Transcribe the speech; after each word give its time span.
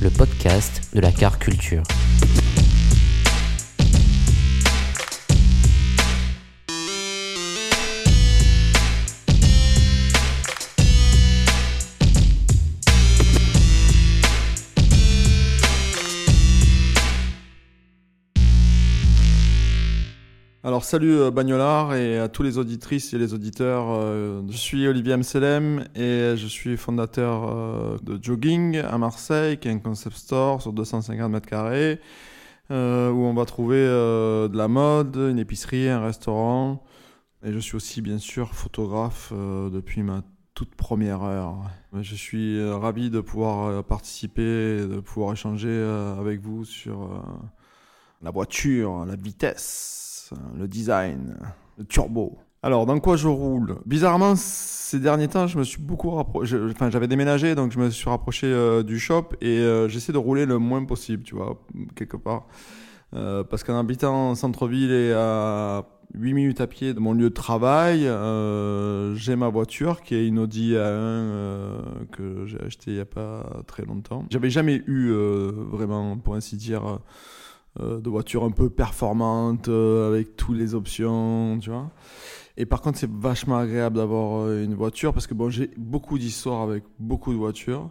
Le 0.00 0.10
podcast 0.10 0.82
de 0.94 1.00
la 1.00 1.10
car 1.10 1.38
culture. 1.40 1.82
Salut 20.84 21.16
euh, 21.16 21.30
Bagnolard 21.30 21.94
et 21.94 22.18
à 22.18 22.28
tous 22.28 22.42
les 22.42 22.58
auditrices 22.58 23.14
et 23.14 23.18
les 23.18 23.32
auditeurs. 23.32 23.86
euh, 23.88 24.42
Je 24.50 24.56
suis 24.58 24.86
Olivier 24.86 25.14
Amselem 25.14 25.86
et 25.94 26.34
je 26.36 26.46
suis 26.46 26.76
fondateur 26.76 27.48
euh, 27.48 27.96
de 28.02 28.22
Jogging 28.22 28.76
à 28.76 28.98
Marseille, 28.98 29.56
qui 29.56 29.68
est 29.68 29.70
un 29.70 29.78
concept 29.78 30.14
store 30.14 30.60
sur 30.60 30.74
250 30.74 31.32
mètres 31.32 31.48
carrés, 31.48 32.00
où 32.68 32.74
on 32.74 33.32
va 33.32 33.46
trouver 33.46 33.78
de 33.78 34.56
la 34.56 34.68
mode, 34.68 35.16
une 35.16 35.38
épicerie, 35.38 35.88
un 35.88 36.04
restaurant. 36.04 36.84
Et 37.42 37.50
je 37.50 37.58
suis 37.58 37.76
aussi 37.76 38.02
bien 38.02 38.18
sûr 38.18 38.54
photographe 38.54 39.32
depuis 39.32 40.02
ma 40.02 40.22
toute 40.52 40.74
première 40.74 41.22
heure. 41.22 41.62
Je 41.98 42.14
suis 42.14 42.62
ravi 42.70 43.08
de 43.08 43.20
pouvoir 43.20 43.82
participer, 43.84 44.86
de 44.86 45.00
pouvoir 45.00 45.32
échanger 45.32 45.82
avec 46.20 46.42
vous 46.42 46.66
sur 46.66 47.22
la 48.22 48.30
voiture, 48.30 49.06
la 49.06 49.16
vitesse, 49.16 50.13
le 50.56 50.68
design, 50.68 51.36
le 51.78 51.84
turbo. 51.84 52.38
Alors, 52.64 52.86
dans 52.86 52.98
quoi 52.98 53.16
je 53.16 53.28
roule? 53.28 53.76
Bizarrement, 53.84 54.36
ces 54.36 54.98
derniers 54.98 55.28
temps, 55.28 55.46
je 55.46 55.58
me 55.58 55.64
suis 55.64 55.82
beaucoup 55.82 56.10
rapproché. 56.10 56.58
Enfin, 56.70 56.88
j'avais 56.88 57.08
déménagé, 57.08 57.54
donc 57.54 57.72
je 57.72 57.78
me 57.78 57.90
suis 57.90 58.08
rapproché 58.08 58.46
euh, 58.46 58.82
du 58.82 58.98
shop 58.98 59.28
et 59.42 59.58
euh, 59.58 59.86
j'essaie 59.86 60.12
de 60.12 60.18
rouler 60.18 60.46
le 60.46 60.58
moins 60.58 60.82
possible, 60.84 61.24
tu 61.24 61.34
vois, 61.34 61.62
quelque 61.94 62.16
part. 62.16 62.46
Euh, 63.14 63.44
parce 63.44 63.64
qu'en 63.64 63.78
habitant 63.78 64.30
en 64.30 64.34
centre-ville 64.34 64.92
et 64.92 65.12
à 65.12 65.84
8 66.14 66.32
minutes 66.32 66.60
à 66.62 66.66
pied 66.66 66.94
de 66.94 67.00
mon 67.00 67.12
lieu 67.12 67.28
de 67.28 67.34
travail, 67.34 68.08
j'ai 69.14 69.36
ma 69.36 69.50
voiture 69.50 70.00
qui 70.00 70.14
est 70.14 70.26
une 70.26 70.38
Audi 70.38 70.72
A1 70.72 70.78
euh, 70.78 71.78
que 72.12 72.46
j'ai 72.46 72.62
achetée 72.62 72.92
il 72.92 72.94
n'y 72.94 73.00
a 73.00 73.04
pas 73.04 73.62
très 73.66 73.84
longtemps. 73.84 74.24
J'avais 74.30 74.48
jamais 74.48 74.82
eu 74.86 75.12
vraiment, 75.70 76.16
pour 76.16 76.34
ainsi 76.34 76.56
dire, 76.56 76.98
de 77.80 78.10
voiture 78.10 78.44
un 78.44 78.50
peu 78.50 78.70
performante 78.70 79.68
euh, 79.68 80.08
avec 80.08 80.36
toutes 80.36 80.56
les 80.56 80.74
options, 80.74 81.58
tu 81.60 81.70
vois. 81.70 81.90
Et 82.56 82.66
par 82.66 82.80
contre, 82.80 82.98
c'est 82.98 83.10
vachement 83.10 83.56
agréable 83.56 83.96
d'avoir 83.96 84.42
euh, 84.42 84.64
une 84.64 84.74
voiture 84.74 85.12
parce 85.12 85.26
que 85.26 85.34
bon, 85.34 85.50
j'ai 85.50 85.70
beaucoup 85.76 86.18
d'histoires 86.18 86.62
avec 86.62 86.84
beaucoup 86.98 87.32
de 87.32 87.38
voitures. 87.38 87.90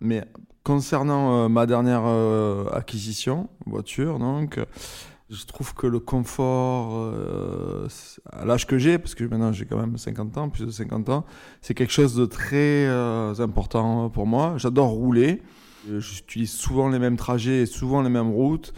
Mais 0.00 0.24
concernant 0.62 1.44
euh, 1.44 1.48
ma 1.48 1.66
dernière 1.66 2.02
euh, 2.04 2.68
acquisition, 2.72 3.48
voiture, 3.66 4.18
donc, 4.18 4.58
euh, 4.58 4.66
je 5.30 5.46
trouve 5.46 5.72
que 5.74 5.86
le 5.86 6.00
confort, 6.00 6.90
euh, 6.94 7.88
à 8.30 8.44
l'âge 8.44 8.66
que 8.66 8.76
j'ai, 8.76 8.98
parce 8.98 9.14
que 9.14 9.24
maintenant 9.24 9.52
j'ai 9.52 9.64
quand 9.64 9.78
même 9.78 9.96
50 9.96 10.36
ans, 10.36 10.48
plus 10.50 10.66
de 10.66 10.70
50 10.70 11.08
ans, 11.08 11.24
c'est 11.62 11.72
quelque 11.72 11.92
chose 11.92 12.14
de 12.14 12.26
très 12.26 12.86
euh, 12.86 13.34
important 13.38 14.10
pour 14.10 14.26
moi. 14.26 14.54
J'adore 14.58 14.90
rouler. 14.90 15.40
Euh, 15.88 15.98
J'utilise 16.00 16.52
souvent 16.52 16.88
les 16.88 16.98
mêmes 16.98 17.16
trajets 17.16 17.62
et 17.62 17.66
souvent 17.66 18.02
les 18.02 18.10
mêmes 18.10 18.30
routes 18.30 18.74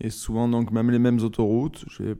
et 0.00 0.10
souvent 0.10 0.48
donc 0.48 0.70
même 0.70 0.90
les 0.90 0.98
mêmes 0.98 1.20
autoroutes. 1.20 1.84
Je 1.88 2.02
vais 2.02 2.14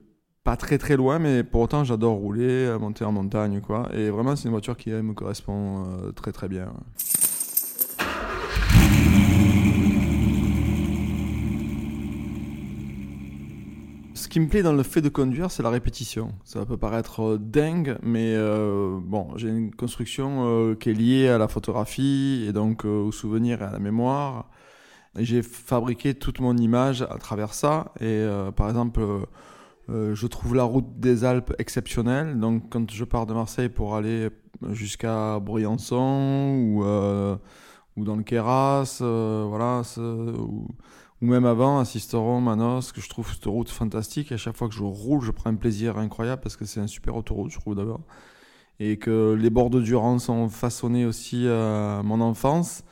pas 0.44 0.56
très 0.56 0.78
très 0.78 0.97
loin, 0.97 1.19
mais 1.19 1.44
pour 1.44 1.61
autant 1.61 1.84
j'adore 1.84 2.16
rouler, 2.16 2.77
monter 2.81 3.05
en 3.05 3.12
montagne, 3.12 3.61
quoi. 3.61 3.89
Et 3.94 4.11
vraiment 4.11 4.34
c'est 4.37 4.44
une 4.44 4.53
voiture 4.53 4.77
qui 4.77 4.91
me 4.91 5.12
correspond 5.12 5.84
euh, 5.87 6.12
très 6.12 6.33
très 6.33 6.49
bien. 6.49 6.72
Ce 14.15 14.27
qui 14.28 14.41
me 14.41 14.49
plaît 14.49 14.62
dans 14.62 14.72
le 14.72 14.83
fait 14.83 15.00
de 15.00 15.09
conduire, 15.09 15.50
c'est 15.50 15.62
la 15.62 15.71
répétition. 15.71 16.34
Ça 16.44 16.67
peut 16.67 16.77
paraître 16.77 17.22
euh, 17.22 17.38
dingue, 17.38 17.97
mais 18.03 18.34
euh, 18.34 18.99
bon, 19.00 19.28
j'ai 19.37 19.49
une 19.49 19.75
construction 19.75 20.75
qui 20.75 20.91
est 20.91 20.94
liée 20.94 21.28
à 21.28 21.38
la 21.38 21.49
photographie 21.49 22.44
et 22.49 22.53
donc 22.53 22.84
au 22.84 23.12
souvenir 23.12 23.62
et 23.62 23.65
à 23.65 23.71
la 23.71 23.78
mémoire. 23.78 24.50
J'ai 25.17 25.43
fabriqué 25.43 26.15
toute 26.15 26.41
mon 26.41 26.57
image 26.57 27.03
à 27.03 27.19
travers 27.19 27.55
ça. 27.55 27.93
Et 28.01 28.05
euh, 28.05 28.53
par 28.53 28.69
exemple, 28.69 29.01
euh, 29.01 29.21
euh, 29.91 30.15
je 30.15 30.27
trouve 30.27 30.55
la 30.55 30.65
route 30.65 31.01
des 31.01 31.25
Alpes 31.25 31.55
exceptionnelle. 31.59 32.39
Donc 32.39 32.71
quand 32.71 32.91
je 32.91 33.05
pars 33.05 33.27
de 33.27 33.35
Marseille 33.35 33.69
pour 33.69 33.97
aller 33.97 34.29
jusqu'à 34.73 35.39
Briançon 35.41 36.79
ou, 37.97 38.05
dans 38.05 38.17
le 38.17 38.23
Queyras, 38.23 38.99
voilà, 39.01 39.83
ou, 39.99 40.69
même 41.21 41.47
avant 41.47 41.79
à 41.79 41.85
Sisteron, 41.85 42.41
Manos, 42.41 42.93
que 42.93 43.01
je 43.01 43.09
trouve 43.09 43.33
cette 43.33 43.47
route 43.47 43.71
fantastique. 43.71 44.31
Et 44.31 44.35
à 44.35 44.39
chaque 44.39 44.57
fois 44.57 44.69
que 44.69 44.75
je 44.75 44.83
roule, 44.83 45.23
je 45.23 45.33
prends 45.33 45.51
un 45.51 45.57
plaisir 45.57 45.99
incroyable 45.99 46.43
parce 46.43 46.57
que 46.57 46.65
c'est 46.65 46.81
un 46.81 46.87
super 46.87 47.17
autoroute, 47.17 47.51
je 47.51 47.59
trouve 47.59 47.75
d'abord. 47.75 48.01
Et 48.79 48.99
que 48.99 49.33
les 49.33 49.51
bords 49.51 49.71
de 49.71 49.81
Durance 49.81 50.29
ont 50.29 50.49
façonné 50.49 51.07
aussi 51.07 51.47
mon 51.47 52.21
enfance 52.21 52.85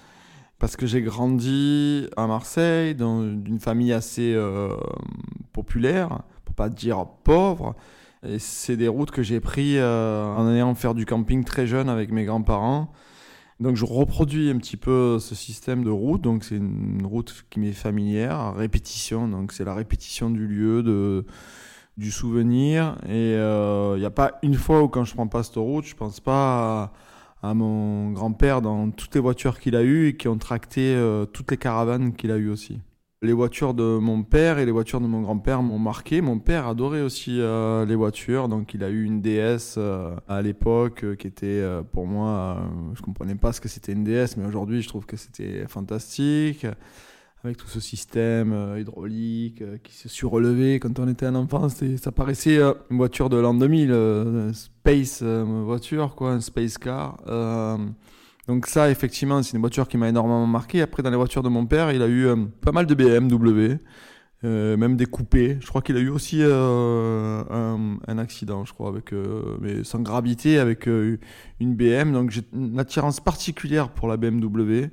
parce 0.59 0.77
que 0.77 0.87
j'ai 0.87 1.03
grandi 1.03 2.09
à 2.17 2.27
Marseille, 2.27 2.95
dans 2.95 3.23
une 3.23 3.61
famille 3.61 3.93
assez 3.93 4.33
euh, 4.35 4.71
populaire, 5.53 6.23
pour 6.45 6.55
pas 6.55 6.69
dire 6.69 7.07
pauvre. 7.25 7.75
Et 8.27 8.39
c'est 8.39 8.77
des 8.77 8.89
routes 8.89 9.11
que 9.11 9.23
j'ai 9.23 9.41
pris 9.41 9.77
euh, 9.77 10.25
en 10.25 10.47
allant 10.47 10.75
faire 10.75 10.95
du 10.95 11.05
camping 11.05 11.45
très 11.45 11.67
jeune 11.67 11.89
avec 11.89 12.11
mes 12.11 12.25
grands-parents. 12.25 12.91
Donc 13.61 13.77
je 13.77 13.85
reproduis 13.85 14.51
un 14.51 14.59
petit 14.59 14.77
peu 14.77 15.19
ce 15.19 15.35
système 15.35 15.85
de 15.85 15.91
route. 15.91 16.23
Donc 16.23 16.45
c'est 16.45 16.57
une 16.57 17.05
route 17.05 17.45
qui 17.51 17.61
m'est 17.61 17.73
familière, 17.73 18.55
répétition. 18.55 19.29
Donc 19.29 19.53
c'est 19.53 19.65
la 19.65 19.75
répétition 19.75 20.31
du 20.31 20.47
lieu, 20.47 20.83
de, 20.83 21.27
du 21.99 22.11
souvenir. 22.11 22.97
Et 23.07 23.33
il 23.33 23.99
n'y 23.99 24.05
a 24.07 24.11
pas 24.11 24.39
une 24.43 24.55
fois 24.55 24.83
où 24.83 24.89
quand 24.89 25.05
je 25.05 25.15
prends 25.15 25.29
pas 25.29 25.43
cette 25.43 25.57
route, 25.57 25.85
je 25.85 25.95
pense 25.95 26.21
pas 26.21 26.83
à, 26.85 26.93
à 27.43 27.55
mon 27.55 28.11
grand-père 28.13 28.63
dans 28.63 28.91
toutes 28.91 29.15
les 29.15 29.21
voitures 29.21 29.59
qu'il 29.59 29.77
a 29.77 29.83
eues 29.83 30.09
et 30.09 30.17
qui 30.17 30.29
ont 30.29 30.39
tracté 30.39 30.95
euh, 30.95 31.27
toutes 31.27 31.51
les 31.51 31.57
caravanes 31.57 32.15
qu'il 32.15 32.31
a 32.31 32.37
eues 32.37 32.49
aussi. 32.49 32.81
Les 33.23 33.33
voitures 33.33 33.73
de 33.73 33.99
mon 33.99 34.23
père 34.23 34.59
et 34.59 34.67
les 34.67 34.73
voitures 34.73 35.01
de 35.01 35.07
mon 35.07 35.23
grand-père 35.23 35.63
m'ont 35.63 35.79
marqué. 35.79 36.21
Mon 36.21 36.39
père 36.39 36.67
adorait 36.67 37.01
aussi 37.01 37.41
euh, 37.41 37.87
les 37.87 37.95
voitures, 37.95 38.49
donc 38.49 38.75
il 38.75 38.85
a 38.85 38.91
eu 38.91 39.05
une 39.05 39.23
DS 39.23 39.77
euh, 39.79 40.15
à 40.29 40.43
l'époque 40.43 41.17
qui 41.17 41.27
était 41.27 41.65
pour 41.93 42.07
moi, 42.07 42.59
je 42.95 43.03
comprenais 43.03 43.35
pas 43.35 43.53
ce 43.53 43.61
que 43.61 43.69
c'était 43.69 43.93
une 43.93 44.05
DS, 44.05 44.37
mais 44.37 44.47
aujourd'hui 44.47 44.83
je 44.83 44.89
trouve 44.89 45.07
que 45.07 45.17
c'était 45.17 45.67
fantastique. 45.67 46.67
Avec 47.45 47.59
tout 47.59 47.69
ce 47.69 47.81
système 47.81 48.53
euh, 48.53 48.81
hydraulique 48.81 49.63
euh, 49.63 49.77
qui 49.83 49.95
se 49.95 50.09
surelevait 50.09 50.81
quand 50.81 50.99
on 50.99 51.07
était 51.07 51.27
un 51.27 51.35
enfant, 51.35 51.69
ça 51.69 52.11
paraissait 52.11 52.59
euh, 52.59 52.73
une 52.91 52.97
voiture 52.97 53.29
de 53.29 53.37
l'an 53.37 53.55
2000, 53.55 53.91
euh, 53.93 54.53
space 54.53 55.23
voiture, 55.23 56.15
quoi, 56.17 56.33
un 56.33 56.41
space 56.41 56.79
car. 56.79 57.19
Donc 58.49 58.67
ça, 58.67 58.91
effectivement, 58.91 59.43
c'est 59.43 59.55
une 59.55 59.61
voiture 59.61 59.89
qui 59.89 59.97
m'a 59.99 60.09
énormément 60.09 60.47
marqué. 60.47 60.81
Après, 60.81 61.03
dans 61.03 61.11
les 61.11 61.17
voitures 61.17 61.43
de 61.43 61.49
mon 61.49 61.67
père, 61.67 61.91
il 61.93 62.01
a 62.01 62.09
eu 62.09 62.29
pas 62.61 62.71
mal 62.71 62.87
de 62.87 62.95
BMW, 62.95 63.79
même 64.45 64.97
des 64.97 65.07
coupés. 65.07 65.59
Je 65.61 65.67
crois 65.67 65.83
qu'il 65.83 65.97
a 65.97 66.01
eu 66.01 66.11
aussi 66.11 66.43
un, 66.45 68.19
accident, 68.19 68.65
je 68.65 68.73
crois, 68.73 68.89
avec, 68.89 69.13
mais 69.61 69.83
sans 69.83 69.99
gravité, 70.01 70.61
avec 70.61 70.87
une 70.87 71.75
BM. 71.75 72.13
Donc 72.13 72.31
j'ai 72.31 72.43
une 72.53 72.79
attirance 72.79 73.19
particulière 73.19 73.89
pour 73.89 74.07
la 74.07 74.17
BMW. 74.17 74.91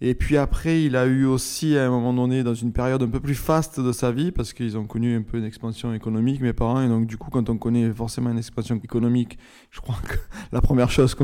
Et 0.00 0.14
puis 0.14 0.36
après, 0.36 0.84
il 0.84 0.94
a 0.94 1.06
eu 1.06 1.24
aussi, 1.24 1.76
à 1.76 1.86
un 1.86 1.90
moment 1.90 2.12
donné, 2.14 2.44
dans 2.44 2.54
une 2.54 2.72
période 2.72 3.02
un 3.02 3.08
peu 3.08 3.18
plus 3.18 3.34
faste 3.34 3.80
de 3.80 3.90
sa 3.90 4.12
vie, 4.12 4.30
parce 4.30 4.52
qu'ils 4.52 4.78
ont 4.78 4.86
connu 4.86 5.16
un 5.16 5.22
peu 5.22 5.38
une 5.38 5.44
expansion 5.44 5.92
économique, 5.92 6.40
mes 6.40 6.52
parents, 6.52 6.80
et 6.80 6.88
donc 6.88 7.06
du 7.06 7.16
coup, 7.16 7.30
quand 7.30 7.50
on 7.50 7.58
connaît 7.58 7.90
forcément 7.90 8.30
une 8.30 8.38
expansion 8.38 8.76
économique, 8.76 9.38
je 9.70 9.80
crois 9.80 9.96
que 10.06 10.16
la 10.52 10.60
première 10.60 10.90
chose 10.90 11.16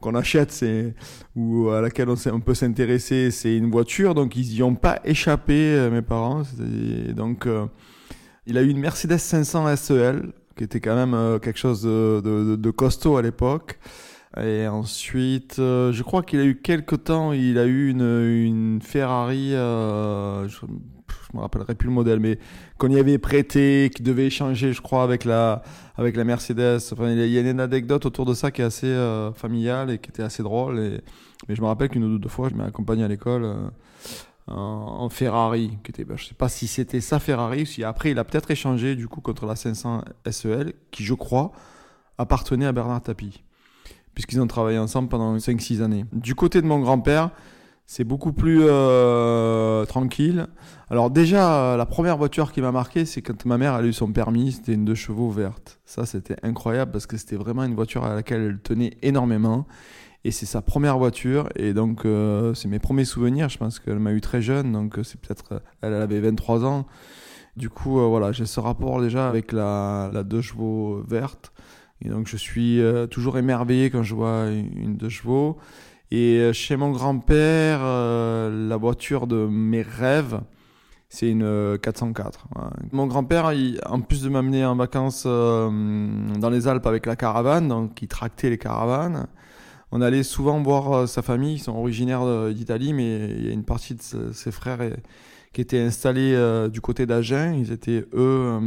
qu'on 0.00 0.14
achète, 0.14 0.50
c'est 0.50 0.94
ou 1.34 1.68
à 1.68 1.82
laquelle 1.82 2.08
on, 2.08 2.40
peut 2.40 2.54
s'intéresser, 2.54 3.30
c'est 3.30 3.54
une 3.54 3.70
voiture. 3.70 4.14
Donc 4.14 4.34
ils 4.34 4.54
n'y 4.54 4.62
ont 4.62 4.76
pas 4.76 4.98
échappé, 5.04 5.74
euh, 5.74 5.90
mes 5.90 6.02
parents. 6.02 6.42
donc 7.14 7.46
euh, 7.46 7.66
il 8.46 8.56
a 8.56 8.62
eu 8.62 8.68
une 8.68 8.78
Mercedes 8.78 9.18
500 9.18 9.76
SEL, 9.76 10.32
qui 10.56 10.64
était 10.64 10.80
quand 10.80 10.94
même 10.94 11.12
euh, 11.12 11.38
quelque 11.38 11.58
chose 11.58 11.82
de 11.82 12.70
costaud 12.70 13.18
à 13.18 13.22
l'époque. 13.22 13.78
Et 14.42 14.68
ensuite, 14.68 15.58
euh, 15.58 15.92
je 15.92 16.02
crois 16.02 16.22
qu'il 16.22 16.40
a 16.40 16.44
eu 16.44 16.60
quelques 16.60 17.04
temps, 17.04 17.32
il 17.32 17.58
a 17.58 17.64
eu 17.64 17.88
une, 17.88 18.00
une 18.02 18.82
Ferrari, 18.82 19.54
euh, 19.54 20.46
je, 20.48 20.60
je 21.30 21.36
me 21.36 21.42
rappellerai 21.42 21.74
plus 21.74 21.88
le 21.88 21.94
modèle, 21.94 22.20
mais 22.20 22.38
qu'on 22.78 22.90
y 22.90 22.98
avait 22.98 23.18
prêté, 23.18 23.90
qui 23.94 24.02
devait 24.02 24.26
échanger, 24.26 24.72
je 24.72 24.80
crois, 24.80 25.02
avec 25.02 25.24
la, 25.24 25.62
avec 25.96 26.16
la 26.16 26.24
Mercedes. 26.24 26.80
Enfin, 26.92 27.10
il 27.10 27.28
y 27.28 27.38
a 27.38 27.40
une 27.40 27.60
anecdote 27.60 28.06
autour 28.06 28.26
de 28.26 28.34
ça 28.34 28.50
qui 28.50 28.62
est 28.62 28.64
assez 28.64 28.86
euh, 28.86 29.32
familiale 29.32 29.90
et 29.90 29.98
qui 29.98 30.10
était 30.10 30.22
assez 30.22 30.42
drôle. 30.42 30.78
Et, 30.78 31.00
mais 31.48 31.56
je 31.56 31.62
me 31.62 31.66
rappelle 31.66 31.88
qu'une 31.88 32.04
ou 32.04 32.18
deux 32.18 32.28
fois, 32.28 32.48
je 32.48 32.54
m'ai 32.54 32.64
accompagné 32.64 33.04
à 33.04 33.08
l'école 33.08 33.44
euh, 33.44 33.68
en, 34.48 35.08
Ferrari, 35.08 35.78
qui 35.82 35.90
était, 35.90 36.04
ben, 36.04 36.16
je 36.16 36.26
sais 36.26 36.34
pas 36.34 36.48
si 36.48 36.66
c'était 36.66 37.00
sa 37.00 37.18
Ferrari, 37.18 37.62
ou 37.62 37.66
si 37.66 37.82
après 37.84 38.12
il 38.12 38.18
a 38.18 38.24
peut-être 38.24 38.50
échangé 38.50 38.94
du 38.94 39.08
coup 39.08 39.20
contre 39.20 39.46
la 39.46 39.56
500 39.56 40.02
SEL, 40.30 40.74
qui 40.90 41.04
je 41.04 41.14
crois 41.14 41.52
appartenait 42.18 42.66
à 42.66 42.72
Bernard 42.72 43.02
Tapie 43.02 43.42
puisqu'ils 44.16 44.40
ont 44.40 44.46
travaillé 44.46 44.78
ensemble 44.78 45.10
pendant 45.10 45.36
5-6 45.36 45.82
années. 45.82 46.06
Du 46.12 46.34
côté 46.34 46.62
de 46.62 46.66
mon 46.66 46.80
grand-père, 46.80 47.30
c'est 47.84 48.02
beaucoup 48.02 48.32
plus 48.32 48.62
euh, 48.62 49.84
tranquille. 49.84 50.46
Alors 50.88 51.10
déjà, 51.10 51.76
la 51.76 51.84
première 51.84 52.16
voiture 52.16 52.50
qui 52.50 52.62
m'a 52.62 52.72
marqué, 52.72 53.04
c'est 53.04 53.20
quand 53.20 53.44
ma 53.44 53.58
mère 53.58 53.74
a 53.74 53.82
eu 53.82 53.92
son 53.92 54.10
permis, 54.10 54.52
c'était 54.52 54.72
une 54.72 54.86
2 54.86 54.94
chevaux 54.94 55.30
verte. 55.30 55.80
Ça, 55.84 56.06
c'était 56.06 56.36
incroyable 56.42 56.92
parce 56.92 57.06
que 57.06 57.18
c'était 57.18 57.36
vraiment 57.36 57.62
une 57.64 57.74
voiture 57.74 58.04
à 58.04 58.14
laquelle 58.14 58.40
elle 58.40 58.58
tenait 58.58 58.96
énormément. 59.02 59.66
Et 60.24 60.30
c'est 60.30 60.46
sa 60.46 60.62
première 60.62 60.96
voiture. 60.96 61.50
Et 61.54 61.74
donc, 61.74 62.06
euh, 62.06 62.54
c'est 62.54 62.68
mes 62.68 62.78
premiers 62.78 63.04
souvenirs. 63.04 63.50
Je 63.50 63.58
pense 63.58 63.78
qu'elle 63.78 63.98
m'a 63.98 64.12
eu 64.12 64.22
très 64.22 64.40
jeune. 64.40 64.72
Donc, 64.72 64.98
c'est 65.04 65.20
peut-être... 65.20 65.62
Elle, 65.82 65.92
avait 65.92 66.20
23 66.20 66.64
ans. 66.64 66.86
Du 67.56 67.68
coup, 67.68 68.00
euh, 68.00 68.06
voilà, 68.06 68.32
j'ai 68.32 68.46
ce 68.46 68.60
rapport 68.60 69.02
déjà 69.02 69.28
avec 69.28 69.52
la, 69.52 70.10
la 70.12 70.22
2 70.24 70.40
chevaux 70.40 71.02
verte. 71.06 71.52
Et 72.02 72.08
donc 72.08 72.26
je 72.28 72.36
suis 72.36 72.80
euh, 72.80 73.06
toujours 73.06 73.38
émerveillé 73.38 73.90
quand 73.90 74.02
je 74.02 74.14
vois 74.14 74.50
une, 74.50 74.96
deux 74.96 75.08
chevaux. 75.08 75.56
Et 76.10 76.38
euh, 76.38 76.52
chez 76.52 76.76
mon 76.76 76.90
grand-père, 76.92 77.80
euh, 77.82 78.68
la 78.68 78.76
voiture 78.76 79.26
de 79.26 79.46
mes 79.46 79.82
rêves, 79.82 80.40
c'est 81.08 81.30
une 81.30 81.78
404. 81.80 82.48
Mon 82.92 83.06
grand-père, 83.06 83.52
en 83.86 84.00
plus 84.00 84.22
de 84.22 84.28
m'amener 84.28 84.64
en 84.64 84.76
vacances 84.76 85.24
dans 85.24 86.50
les 86.50 86.68
Alpes 86.68 86.86
avec 86.86 87.06
la 87.06 87.14
caravane, 87.14 87.68
donc 87.68 88.02
il 88.02 88.08
tractait 88.08 88.50
les 88.50 88.58
caravanes, 88.58 89.28
on 89.92 90.02
allait 90.02 90.24
souvent 90.24 90.60
voir 90.60 91.08
sa 91.08 91.22
famille, 91.22 91.54
ils 91.54 91.58
sont 91.60 91.76
originaires 91.76 92.52
d'Italie, 92.52 92.92
mais 92.92 93.30
il 93.30 93.46
y 93.46 93.48
a 93.48 93.52
une 93.52 93.64
partie 93.64 93.94
de 93.94 94.32
ses 94.32 94.50
frères 94.50 94.82
et, 94.82 94.94
qui 95.56 95.62
étaient 95.62 95.80
installés 95.80 96.34
euh, 96.34 96.68
du 96.68 96.82
côté 96.82 97.06
d'Agen. 97.06 97.54
Ils 97.54 97.72
étaient, 97.72 98.04
eux, 98.12 98.58
euh, 98.58 98.60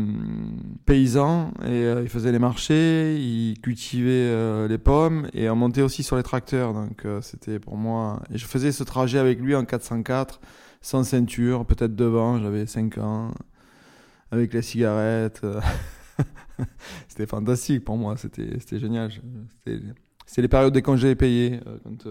paysans 0.87 1.51
et 1.61 1.67
euh, 1.67 2.01
ils 2.01 2.09
faisaient 2.09 2.31
les 2.31 2.39
marchés, 2.39 3.15
ils 3.15 3.59
cultivaient 3.61 4.67
les 4.67 4.77
pommes 4.79 5.29
et 5.33 5.51
on 5.51 5.55
montait 5.55 5.83
aussi 5.83 6.01
sur 6.01 6.15
les 6.15 6.23
tracteurs. 6.23 6.73
Donc 6.73 7.05
c'était 7.21 7.59
pour 7.59 7.77
moi... 7.77 8.23
Et 8.33 8.39
je 8.39 8.45
faisais 8.47 8.71
ce 8.71 8.83
trajet 8.83 9.19
avec 9.19 9.39
lui 9.39 9.53
en 9.53 9.65
404, 9.65 10.41
sans 10.81 11.03
ceinture, 11.03 11.63
peut-être 11.67 11.95
devant, 11.95 12.39
j'avais 12.39 12.65
5 12.65 12.97
ans, 12.97 13.35
avec 14.31 14.51
la 14.55 14.63
cigarette. 14.63 15.45
c'était 17.07 17.27
fantastique 17.27 17.85
pour 17.85 17.97
moi, 17.97 18.15
c'était 18.17 18.79
génial. 18.79 19.11
C'était 20.25 20.41
les 20.41 20.47
périodes 20.47 20.73
des 20.73 20.81
congés 20.81 21.13
payés 21.13 21.59
quand 21.83 22.09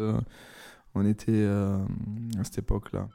on 0.95 1.05
était 1.05 1.47
à 1.47 2.45
cette 2.45 2.59
époque-là. 2.59 3.09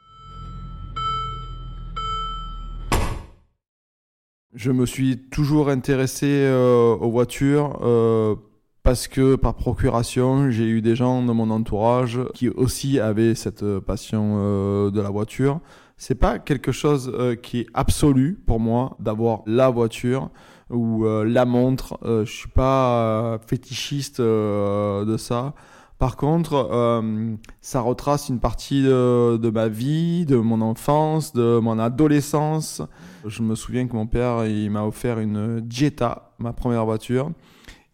Je 4.54 4.70
me 4.70 4.86
suis 4.86 5.18
toujours 5.18 5.68
intéressé 5.68 6.28
euh, 6.28 6.94
aux 6.94 7.10
voitures 7.10 7.80
euh, 7.82 8.36
parce 8.84 9.08
que 9.08 9.34
par 9.34 9.54
procuration, 9.54 10.48
j'ai 10.48 10.68
eu 10.68 10.80
des 10.80 10.94
gens 10.94 11.24
dans 11.24 11.34
mon 11.34 11.50
entourage 11.50 12.20
qui 12.34 12.48
aussi 12.50 13.00
avaient 13.00 13.34
cette 13.34 13.64
passion 13.80 14.36
euh, 14.36 14.90
de 14.92 15.00
la 15.00 15.10
voiture. 15.10 15.58
C'est 15.96 16.14
pas 16.14 16.38
quelque 16.38 16.70
chose 16.70 17.12
qui 17.42 17.60
est 17.60 17.66
absolu 17.74 18.40
pour 18.46 18.60
moi 18.60 18.96
d'avoir 19.00 19.42
la 19.46 19.70
voiture 19.70 20.30
ou 20.70 21.04
la 21.04 21.44
montre. 21.44 21.98
je 22.02 22.30
suis 22.30 22.48
pas 22.48 23.38
fétichiste 23.46 24.20
de 24.20 25.16
ça. 25.16 25.54
Par 25.98 26.16
contre, 26.16 26.54
euh, 26.54 27.36
ça 27.60 27.80
retrace 27.80 28.28
une 28.28 28.40
partie 28.40 28.82
de, 28.82 29.50
ma 29.50 29.68
vie, 29.68 30.26
de 30.26 30.36
mon 30.36 30.60
enfance, 30.60 31.32
de 31.32 31.60
mon 31.60 31.78
adolescence. 31.78 32.82
Je 33.26 33.42
me 33.42 33.54
souviens 33.54 33.86
que 33.86 33.94
mon 33.94 34.06
père 34.06 34.44
m'a 34.70 34.84
offert 34.84 35.20
une 35.20 35.64
Jetta, 35.70 36.32
ma 36.38 36.52
première 36.52 36.84
voiture, 36.84 37.30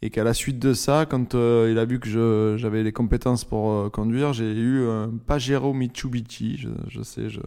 et 0.00 0.08
qu'à 0.08 0.25
la 0.25 0.32
suite 0.32 0.58
de 0.58 0.73
ça, 0.73 1.05
quand 1.05 1.35
euh, 1.35 1.69
il 1.70 1.79
a 1.79 1.85
vu 1.85 2.00
que 2.00 2.56
j'avais 2.58 2.82
les 2.82 2.93
compétences 2.93 3.44
pour 3.44 3.70
euh, 3.70 3.91
conduire, 3.91 4.32
j'ai 4.32 4.50
eu 4.50 4.88
un 4.88 5.11
Pajero 5.26 5.75
Mitsubishi, 5.75 6.56
je, 6.56 6.69
je 6.88 7.02
sais, 7.02 7.29
je, 7.29 7.41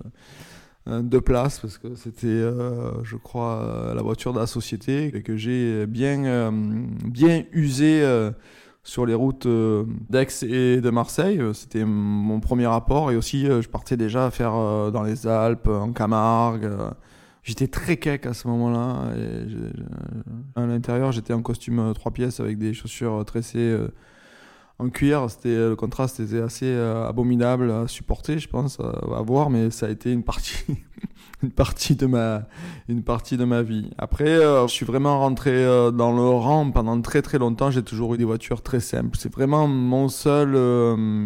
deux 0.86 1.22
places 1.22 1.60
parce 1.60 1.78
que 1.78 1.96
c'était, 1.96 2.44
je 3.04 3.16
crois, 3.16 3.94
la 3.96 4.02
voiture 4.02 4.34
de 4.34 4.40
la 4.40 4.48
société 4.48 5.16
et 5.16 5.24
que 5.24 5.38
j'ai 5.38 5.88
bien, 5.88 6.52
bien 7.06 7.44
usé 7.54 8.04
sur 8.84 9.06
les 9.06 9.14
routes 9.14 9.46
euh, 9.46 9.86
d'Aix 10.10 10.44
et 10.44 10.82
de 10.82 10.90
Marseille. 10.90 11.40
Euh, 11.40 11.54
c'était 11.54 11.86
mon 11.86 12.40
premier 12.40 12.68
rapport 12.68 13.12
et 13.12 13.16
aussi 13.16 13.48
euh, 13.48 13.62
je 13.62 13.70
partais 13.70 13.98
déjà 13.98 14.26
à 14.26 14.32
faire 14.32 14.52
dans 14.92 15.04
les 15.04 15.26
Alpes, 15.26 15.68
en 15.68 15.92
Camargue. 15.94 16.70
J'étais 17.44 17.68
très 17.68 17.98
kek 17.98 18.26
à 18.26 18.34
ce 18.34 18.48
moment-là. 18.48 19.10
À 20.56 20.66
l'intérieur, 20.66 21.12
j'étais 21.12 21.34
en 21.34 21.42
costume 21.42 21.94
trois 21.94 22.12
pièces 22.12 22.40
avec 22.40 22.58
des 22.58 22.74
chaussures 22.74 23.26
tressées 23.26 23.78
en 24.80 24.90
cuir. 24.90 25.30
C'était 25.30 25.56
le 25.56 25.76
contraste 25.76 26.22
était 26.22 26.40
assez 26.40 26.74
abominable 26.74 27.70
à 27.70 27.90
supporter, 27.90 28.40
je 28.40 28.48
pense, 28.48 28.80
à 28.80 29.22
voir, 29.24 29.50
mais 29.50 29.72
ça 29.72 29.88
a 29.88 29.90
été 29.90 30.14
une 30.14 30.24
partie 30.24 30.64
une 31.44 31.52
partie 31.52 31.96
de 31.96 32.06
ma 32.06 32.44
une 32.88 33.04
partie 33.04 33.38
de 33.38 33.46
ma 33.46 33.62
vie. 33.62 33.92
Après, 33.98 34.30
euh, 34.30 34.68
je 34.68 34.74
suis 34.74 34.86
vraiment 34.86 35.20
rentré 35.20 35.52
euh, 35.52 35.92
dans 35.92 36.12
le 36.12 36.24
rang 36.24 36.72
pendant 36.72 37.00
très 37.02 37.22
très 37.22 37.38
longtemps. 37.38 37.70
J'ai 37.70 37.84
toujours 37.84 38.16
eu 38.16 38.18
des 38.18 38.24
voitures 38.24 38.62
très 38.62 38.80
simples. 38.80 39.18
C'est 39.20 39.32
vraiment 39.32 39.68
mon 39.68 40.08
seul 40.08 40.54
euh, 40.56 41.26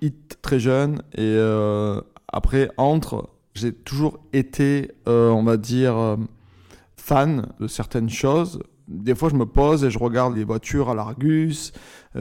hit 0.00 0.38
très 0.40 0.60
jeune. 0.60 1.02
Et 1.16 1.38
après, 2.28 2.70
entre, 2.76 3.28
j'ai 3.54 3.72
toujours 3.72 4.20
été, 4.32 4.92
on 5.06 5.42
va 5.42 5.56
dire, 5.56 6.16
fan 6.96 7.48
de 7.60 7.66
certaines 7.66 8.08
choses. 8.08 8.60
Des 8.92 9.14
fois, 9.14 9.28
je 9.28 9.36
me 9.36 9.46
pose 9.46 9.84
et 9.84 9.90
je 9.90 9.98
regarde 9.98 10.36
les 10.36 10.44
voitures 10.44 10.90
à 10.90 10.94
l'Argus, 10.94 11.72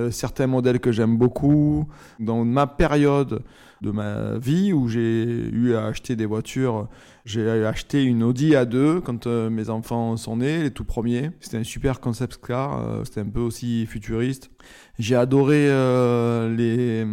certains 0.09 0.47
modèles 0.47 0.79
que 0.79 0.91
j'aime 0.91 1.17
beaucoup. 1.17 1.87
Dans 2.19 2.45
ma 2.45 2.65
période 2.65 3.43
de 3.81 3.89
ma 3.89 4.37
vie 4.37 4.73
où 4.73 4.87
j'ai 4.87 5.23
eu 5.51 5.73
à 5.73 5.87
acheter 5.87 6.15
des 6.15 6.25
voitures. 6.25 6.87
J'ai 7.25 7.49
acheté 7.65 8.03
une 8.03 8.23
Audi 8.23 8.51
A2 8.51 9.01
quand 9.01 9.27
euh, 9.27 9.49
mes 9.49 9.69
enfants 9.69 10.17
sont 10.17 10.37
nés, 10.37 10.63
les 10.63 10.71
tout 10.71 10.83
premiers. 10.83 11.31
C'était 11.39 11.57
un 11.57 11.63
super 11.63 11.99
concept 11.99 12.39
car, 12.45 12.79
euh, 12.79 13.03
c'était 13.03 13.21
un 13.21 13.29
peu 13.29 13.41
aussi 13.41 13.85
futuriste. 13.87 14.51
J'ai 14.99 15.15
adoré 15.15 15.67
euh, 15.69 17.05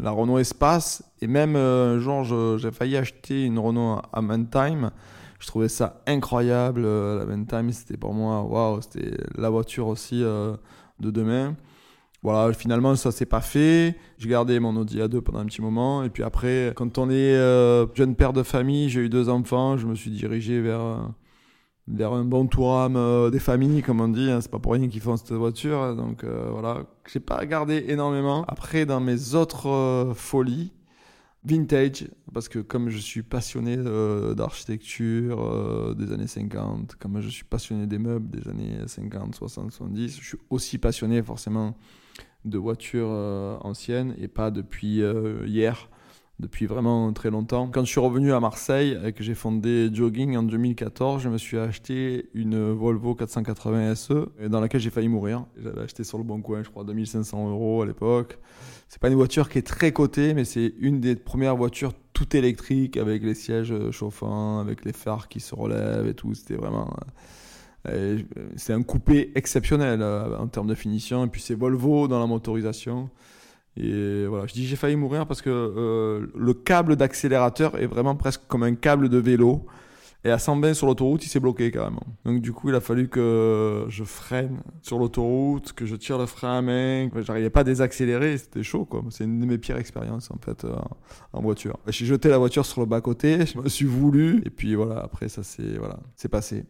la 0.00 0.10
Renault 0.10 0.38
Espace 0.38 1.02
et 1.20 1.26
même 1.26 1.56
jour 1.98 2.24
j'ai 2.58 2.70
failli 2.70 2.96
acheter 2.96 3.44
une 3.44 3.58
Renault 3.58 4.00
à 4.12 4.22
Time. 4.50 4.90
Je 5.42 5.46
trouvais 5.48 5.68
ça 5.68 6.02
incroyable. 6.06 6.82
la 6.82 7.26
Time 7.46 7.70
c'était 7.72 7.98
pour 7.98 8.14
moi, 8.14 8.42
waouh, 8.42 8.80
c'était 8.80 9.18
la 9.36 9.50
voiture 9.50 9.88
aussi 9.88 10.20
de 10.22 11.10
demain. 11.10 11.54
Voilà, 12.22 12.52
finalement, 12.52 12.94
ça 12.94 13.10
s'est 13.10 13.26
pas 13.26 13.40
fait. 13.40 13.96
J'ai 14.18 14.28
gardé 14.28 14.60
mon 14.60 14.76
Audi 14.76 14.98
A2 14.98 15.20
pendant 15.20 15.40
un 15.40 15.46
petit 15.46 15.60
moment. 15.60 16.04
Et 16.04 16.10
puis 16.10 16.22
après, 16.22 16.72
quand 16.76 16.98
on 16.98 17.10
est 17.10 17.34
euh, 17.34 17.84
jeune 17.94 18.14
père 18.14 18.32
de 18.32 18.44
famille, 18.44 18.88
j'ai 18.88 19.00
eu 19.00 19.08
deux 19.08 19.28
enfants, 19.28 19.76
je 19.76 19.88
me 19.88 19.96
suis 19.96 20.12
dirigé 20.12 20.60
vers, 20.60 21.10
vers 21.88 22.12
un 22.12 22.24
bon 22.24 22.46
touram 22.46 22.94
euh, 22.94 23.30
des 23.30 23.40
familles, 23.40 23.82
comme 23.82 24.00
on 24.00 24.06
dit. 24.06 24.30
Hein. 24.30 24.40
C'est 24.40 24.52
pas 24.52 24.60
pour 24.60 24.72
rien 24.74 24.88
qu'ils 24.88 25.00
font 25.00 25.16
cette 25.16 25.32
voiture. 25.32 25.96
Donc 25.96 26.22
euh, 26.22 26.48
voilà, 26.52 26.84
j'ai 27.12 27.18
pas 27.18 27.44
gardé 27.44 27.86
énormément. 27.88 28.44
Après, 28.46 28.86
dans 28.86 29.00
mes 29.00 29.34
autres 29.34 30.12
folies, 30.14 30.72
vintage, 31.44 32.08
parce 32.32 32.48
que 32.48 32.60
comme 32.60 32.88
je 32.88 32.98
suis 32.98 33.22
passionné 33.22 33.76
d'architecture 33.76 35.94
des 35.96 36.12
années 36.12 36.28
50, 36.28 36.94
comme 36.96 37.20
je 37.20 37.28
suis 37.28 37.44
passionné 37.44 37.86
des 37.86 37.98
meubles 37.98 38.30
des 38.30 38.48
années 38.48 38.78
50, 38.86 39.34
60, 39.34 39.72
70, 39.72 40.20
je 40.20 40.24
suis 40.24 40.38
aussi 40.50 40.78
passionné 40.78 41.22
forcément 41.22 41.76
de 42.44 42.58
voitures 42.58 43.10
euh, 43.10 43.56
anciennes 43.60 44.14
et 44.18 44.28
pas 44.28 44.50
depuis 44.50 45.02
euh, 45.02 45.46
hier 45.46 45.88
depuis 46.42 46.66
vraiment 46.66 47.12
très 47.12 47.30
longtemps. 47.30 47.68
Quand 47.68 47.84
je 47.84 47.90
suis 47.90 48.00
revenu 48.00 48.32
à 48.32 48.40
Marseille 48.40 48.98
et 49.04 49.12
que 49.12 49.22
j'ai 49.22 49.34
fondé 49.34 49.88
Jogging 49.92 50.36
en 50.36 50.42
2014, 50.42 51.22
je 51.22 51.28
me 51.28 51.38
suis 51.38 51.56
acheté 51.56 52.28
une 52.34 52.72
Volvo 52.72 53.14
480 53.14 53.94
SE 53.94 54.12
dans 54.48 54.60
laquelle 54.60 54.80
j'ai 54.80 54.90
failli 54.90 55.08
mourir. 55.08 55.46
J'avais 55.62 55.80
acheté 55.80 56.04
sur 56.04 56.18
le 56.18 56.24
bon 56.24 56.42
coin, 56.42 56.62
je 56.62 56.68
crois, 56.68 56.84
2500 56.84 57.48
euros 57.48 57.82
à 57.82 57.86
l'époque. 57.86 58.38
C'est 58.88 59.00
pas 59.00 59.08
une 59.08 59.14
voiture 59.14 59.48
qui 59.48 59.58
est 59.58 59.66
très 59.66 59.92
cotée, 59.92 60.34
mais 60.34 60.44
c'est 60.44 60.74
une 60.78 61.00
des 61.00 61.16
premières 61.16 61.56
voitures 61.56 61.94
tout 62.12 62.36
électriques 62.36 62.98
avec 62.98 63.22
les 63.22 63.34
sièges 63.34 63.74
chauffants, 63.90 64.58
avec 64.58 64.84
les 64.84 64.92
phares 64.92 65.28
qui 65.28 65.40
se 65.40 65.54
relèvent 65.54 66.06
et 66.06 66.14
tout. 66.14 66.34
C'était 66.34 66.56
vraiment. 66.56 66.94
Euh, 67.88 68.20
c'est 68.56 68.72
un 68.72 68.82
coupé 68.82 69.32
exceptionnel 69.34 70.02
euh, 70.02 70.38
en 70.38 70.46
termes 70.46 70.66
de 70.68 70.74
finition. 70.74 71.24
Et 71.24 71.28
puis 71.28 71.40
c'est 71.40 71.54
Volvo 71.54 72.08
dans 72.08 72.20
la 72.20 72.26
motorisation. 72.26 73.10
Et 73.76 74.26
voilà, 74.26 74.46
je 74.46 74.52
dis 74.52 74.66
j'ai 74.66 74.76
failli 74.76 74.96
mourir 74.96 75.26
parce 75.26 75.40
que 75.40 75.50
euh, 75.50 76.26
le 76.36 76.54
câble 76.54 76.96
d'accélérateur 76.96 77.78
est 77.80 77.86
vraiment 77.86 78.14
presque 78.16 78.42
comme 78.48 78.62
un 78.62 78.74
câble 78.74 79.08
de 79.08 79.18
vélo. 79.18 79.66
Et 80.24 80.30
à 80.30 80.38
120 80.38 80.74
sur 80.74 80.86
l'autoroute, 80.86 81.24
il 81.26 81.28
s'est 81.28 81.40
bloqué 81.40 81.72
carrément. 81.72 82.06
Donc 82.24 82.40
du 82.40 82.52
coup, 82.52 82.68
il 82.68 82.76
a 82.76 82.80
fallu 82.80 83.08
que 83.08 83.86
je 83.88 84.04
freine 84.04 84.60
sur 84.80 85.00
l'autoroute, 85.00 85.72
que 85.72 85.84
je 85.84 85.96
tire 85.96 86.16
le 86.16 86.26
frein 86.26 86.58
à 86.58 86.62
main. 86.62 87.08
J'arrivais 87.22 87.50
pas 87.50 87.60
à 87.60 87.64
désaccélérer, 87.64 88.38
c'était 88.38 88.62
chaud 88.62 88.84
quoi. 88.84 89.02
C'est 89.10 89.24
une 89.24 89.40
de 89.40 89.46
mes 89.46 89.58
pires 89.58 89.78
expériences 89.78 90.30
en 90.30 90.38
fait 90.38 90.64
en 91.32 91.40
voiture. 91.40 91.76
J'ai 91.88 92.06
jeté 92.06 92.28
la 92.28 92.38
voiture 92.38 92.64
sur 92.64 92.80
le 92.82 92.86
bas 92.86 93.00
côté, 93.00 93.46
je 93.46 93.58
me 93.58 93.68
suis 93.68 93.86
voulu 93.86 94.42
et 94.46 94.50
puis 94.50 94.76
voilà, 94.76 95.00
après 95.00 95.28
ça 95.28 95.42
c'est 95.42 95.76
voilà, 95.78 95.98
c'est 96.14 96.28
passé. 96.28 96.66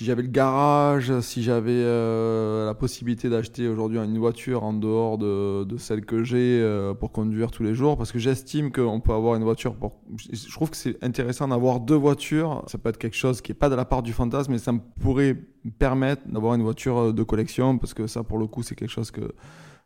Si 0.00 0.06
j'avais 0.06 0.22
le 0.22 0.28
garage, 0.28 1.20
si 1.20 1.42
j'avais 1.42 1.72
euh, 1.74 2.64
la 2.64 2.72
possibilité 2.72 3.28
d'acheter 3.28 3.68
aujourd'hui 3.68 3.98
une 3.98 4.16
voiture 4.16 4.64
en 4.64 4.72
dehors 4.72 5.18
de, 5.18 5.76
celle 5.76 6.06
que 6.06 6.24
j'ai 6.24 6.58
euh, 6.62 6.94
pour 6.94 7.12
conduire 7.12 7.50
tous 7.50 7.62
les 7.62 7.74
jours, 7.74 7.98
parce 7.98 8.10
que 8.10 8.18
j'estime 8.18 8.72
qu'on 8.72 9.00
peut 9.00 9.12
avoir 9.12 9.34
une 9.34 9.42
voiture 9.42 9.74
pour... 9.74 10.00
Je 10.16 10.50
trouve 10.52 10.70
que 10.70 10.78
c'est 10.78 10.96
intéressant 11.04 11.48
d'avoir 11.48 11.80
deux 11.80 11.96
voitures. 11.96 12.64
Ça 12.66 12.78
peut 12.78 12.88
être 12.88 12.96
quelque 12.96 13.14
chose 13.14 13.42
qui 13.42 13.52
n'est 13.52 13.58
pas 13.58 13.68
de 13.68 13.74
la 13.74 13.84
part 13.84 14.02
du 14.02 14.14
fantasme, 14.14 14.52
mais 14.52 14.58
ça 14.58 14.72
me 14.72 14.80
pourrait 15.02 15.36
permettre 15.78 16.22
d'avoir 16.26 16.54
une 16.54 16.62
voiture 16.62 16.96
euh, 16.98 17.12
de 17.12 17.22
collection, 17.22 17.76
parce 17.76 17.92
que 17.92 18.06
ça, 18.06 18.22
pour 18.22 18.38
le 18.38 18.46
coup, 18.46 18.62
c'est 18.62 18.74
quelque 18.74 18.88
chose 18.88 19.10
que... 19.10 19.34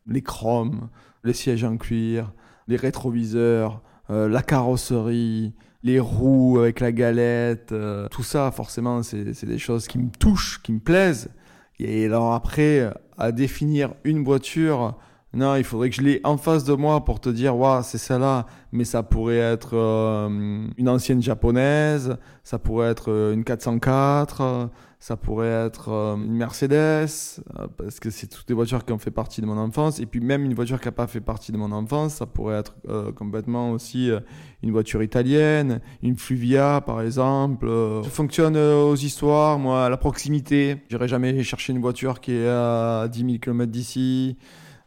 Les 0.07 0.23
chromes, 0.23 0.91
les 1.25 1.33
sièges 1.33 1.65
en 1.65 1.77
cuir, 1.77 2.33
les 2.69 2.77
rétroviseurs, 2.77 3.83
la 4.11 4.43
carrosserie, 4.43 5.55
les 5.85 6.01
roues 6.01 6.59
avec 6.59 6.81
la 6.81 6.91
galette, 6.91 7.71
euh, 7.73 8.09
tout 8.09 8.23
ça, 8.23 8.51
forcément, 8.51 9.03
c'est 9.03 9.45
des 9.45 9.59
choses 9.59 9.87
qui 9.87 9.99
me 9.99 10.11
touchent, 10.19 10.61
qui 10.63 10.73
me 10.73 10.81
plaisent. 10.81 11.29
Et 11.79 12.07
alors 12.07 12.33
après, 12.33 12.91
à 13.19 13.33
définir 13.33 13.93
une 14.03 14.25
voiture, 14.25 14.97
non, 15.35 15.57
il 15.57 15.65
faudrait 15.65 15.91
que 15.91 15.97
je 15.97 16.01
l'ai 16.01 16.21
en 16.25 16.39
face 16.39 16.65
de 16.65 16.73
moi 16.73 17.05
pour 17.05 17.21
te 17.21 17.29
dire, 17.29 17.57
waouh, 17.57 17.83
c'est 17.83 17.99
celle-là, 17.99 18.47
mais 18.73 18.85
ça 18.85 19.03
pourrait 19.03 19.37
être 19.37 19.77
euh, 19.77 20.67
une 20.79 20.89
ancienne 20.89 21.21
japonaise, 21.21 22.17
ça 22.45 22.59
pourrait 22.59 22.89
être 22.89 23.11
euh, 23.11 23.35
une 23.35 23.45
404, 23.45 24.71
ça 25.05 25.19
pourrait 25.19 25.67
être 25.67 25.91
euh, 25.91 26.17
une 26.17 26.33
Mercedes, 26.33 26.73
euh, 26.73 27.69
parce 27.77 28.01
que 28.01 28.09
c'est 28.09 28.27
toutes 28.27 28.49
des 28.49 28.55
voitures 28.55 28.87
qui 28.87 28.93
ont 28.95 28.99
fait 28.99 29.11
partie 29.11 29.43
de 29.43 29.47
mon 29.47 29.59
enfance. 29.59 30.01
Et 30.01 30.07
puis 30.07 30.21
même 30.21 30.47
une 30.47 30.55
voiture 30.55 30.81
qui 30.81 30.89
n'a 30.89 30.93
pas 30.93 31.07
fait 31.07 31.21
partie 31.21 31.53
de 31.53 31.59
mon 31.59 31.73
enfance, 31.73 32.15
ça 32.15 32.25
pourrait 32.25 32.57
être 32.57 32.75
euh, 32.89 33.13
complètement 33.13 33.73
aussi 33.73 34.11
une 34.63 34.71
voiture 34.71 35.03
italienne, 35.03 35.83
une 36.03 36.17
Fluvia 36.17 36.81
par 36.87 37.03
exemple. 37.03 37.67
Je 38.03 38.09
fonctionne 38.09 38.57
aux 38.57 38.97
histoires, 38.97 39.59
moi, 39.59 39.85
à 39.85 39.89
la 39.91 39.99
proximité. 39.99 40.79
J'irai 40.89 41.07
jamais 41.07 41.43
chercher 41.43 41.75
une 41.75 41.83
voiture 41.83 42.23
qui 42.23 42.33
est 42.33 42.49
à 42.49 43.07
10 43.07 43.19
000 43.19 43.33
km 43.41 43.71
d'ici. 43.71 44.39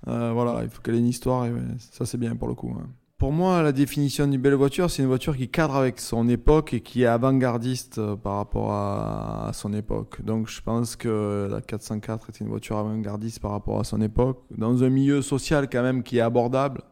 voilà, 0.08 0.62
il 0.64 0.70
faut 0.70 0.82
qu'elle 0.82 0.96
ait 0.96 1.00
une 1.00 1.06
histoire 1.06 1.46
et 1.46 1.54
ça 1.92 2.08
c'est 2.08 2.18
bien 2.18 2.36
pour 2.36 2.48
le 2.48 2.56
coup. 2.56 2.76
Hein. 2.76 2.88
Pour 3.18 3.32
moi, 3.32 3.64
la 3.64 3.72
définition 3.72 4.28
d'une 4.28 4.40
belle 4.40 4.54
voiture, 4.54 4.92
c'est 4.92 5.02
une 5.02 5.08
voiture 5.08 5.36
qui 5.36 5.50
cadre 5.50 5.76
avec 5.76 6.00
son 6.00 6.30
époque 6.30 6.76
et 6.76 6.82
qui 6.82 7.02
est 7.02 7.08
avant-gardiste 7.08 7.98
euh, 7.98 8.16
par 8.16 8.36
rapport 8.36 8.72
à, 8.72 9.50
son 9.54 9.74
époque. 9.74 10.22
Donc 10.22 10.48
je 10.48 10.62
pense 10.62 10.96
que 10.96 11.48
la 11.50 11.62
404 11.62 12.30
est 12.30 12.40
une 12.42 12.48
voiture 12.48 12.78
avant-gardiste 12.78 13.40
par 13.40 13.50
rapport 13.52 13.80
à 13.80 13.84
son 13.84 14.02
époque, 14.02 14.44
dans 14.56 14.84
un 14.84 14.90
milieu 14.90 15.24
social 15.24 15.68
quand 15.68 15.82
même 15.82 16.04
qui 16.04 16.20
est 16.20 16.22
abordable. 16.22 16.84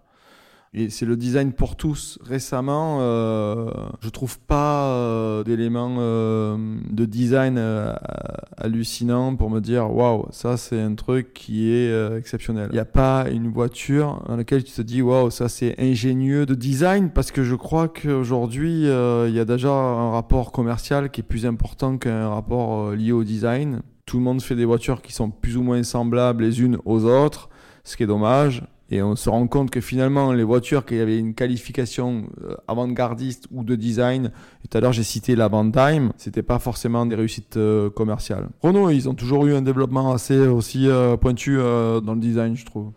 Et 0.78 0.90
c'est 0.90 1.06
le 1.06 1.16
design 1.16 1.54
pour 1.54 1.78
tous. 1.78 2.20
Récemment, 2.22 2.98
euh, 3.00 3.72
je 4.02 4.10
trouve 4.10 4.38
pas 4.40 4.88
euh, 4.88 5.42
d'éléments 5.46 5.96
euh, 6.00 6.58
de 6.92 7.06
design 7.06 7.56
euh, 7.58 7.94
hallucinants 8.58 9.38
pour 9.38 9.50
me 9.50 9.62
dire 9.62 9.90
waouh, 9.90 10.26
ça 10.32 10.58
c'est 10.58 10.82
un 10.82 10.96
truc 10.96 11.34
qui 11.34 11.72
est 11.72 12.18
exceptionnel. 12.18 12.68
Il 12.72 12.74
n'y 12.74 12.80
a 12.80 12.84
pas 12.84 13.28
une 13.32 13.48
voiture 13.48 14.22
dans 14.28 14.36
laquelle 14.36 14.66
tu 14.66 14.74
te 14.74 14.82
dis 14.82 15.02
waouh, 15.02 15.30
ça 15.30 15.48
c'est 15.48 15.76
ingénieux 15.80 16.46
de 16.46 16.56
design 16.56 17.10
parce 17.10 17.32
que 17.32 17.46
je 17.46 17.56
crois 17.56 17.88
qu'aujourd'hui 17.88 18.82
il 18.82 19.34
y 19.34 19.40
a 19.40 19.46
déjà 19.46 19.72
un 19.72 20.12
rapport 20.12 20.52
commercial 20.52 21.10
qui 21.10 21.22
est 21.22 21.24
plus 21.24 21.46
important 21.46 21.98
qu'un 21.98 22.28
rapport 22.28 22.92
lié 22.92 23.14
au 23.14 23.24
design. 23.24 23.82
Tout 24.06 24.18
le 24.18 24.24
monde 24.24 24.42
fait 24.42 24.56
des 24.56 24.66
voitures 24.66 25.02
qui 25.02 25.14
sont 25.14 25.30
plus 25.30 25.56
ou 25.56 25.64
moins 25.64 25.82
semblables 25.84 26.44
les 26.44 26.62
unes 26.62 26.80
aux 26.84 27.06
autres, 27.06 27.50
ce 27.86 27.96
qui 27.96 28.04
est 28.04 28.08
dommage. 28.08 28.62
Et 28.92 29.02
on 29.02 29.16
se 29.16 29.30
rend 29.30 29.48
compte 29.48 29.72
que 29.72 29.82
finalement, 29.82 30.32
les 30.32 30.44
voitures 30.44 30.86
qui 30.86 31.00
avaient 31.00 31.18
une 31.18 31.34
qualification 31.34 32.28
euh, 32.44 32.56
avant-gardiste 32.68 33.48
ou 33.52 33.64
de 33.64 33.76
design, 33.76 34.32
tout 34.70 34.78
à 34.78 34.82
l'heure 34.82 34.94
j'ai 34.94 35.04
cité 35.04 35.36
la 35.36 35.50
Time, 35.50 36.12
c'était 36.18 36.44
pas 36.44 36.60
forcément 36.60 37.06
des 37.06 37.16
réussites 37.16 37.58
euh, 37.58 37.90
commerciales. 37.90 38.50
Renault, 38.62 38.92
ils 38.92 39.10
ont 39.10 39.16
toujours 39.16 39.48
eu 39.48 39.56
un 39.56 39.62
développement 39.62 40.14
assez 40.14 40.38
aussi 40.38 40.88
euh, 40.88 41.18
pointu 41.18 41.58
dans 41.58 42.14
le 42.14 42.20
design, 42.20 42.56
je 42.56 42.66
trouve. 42.66 42.92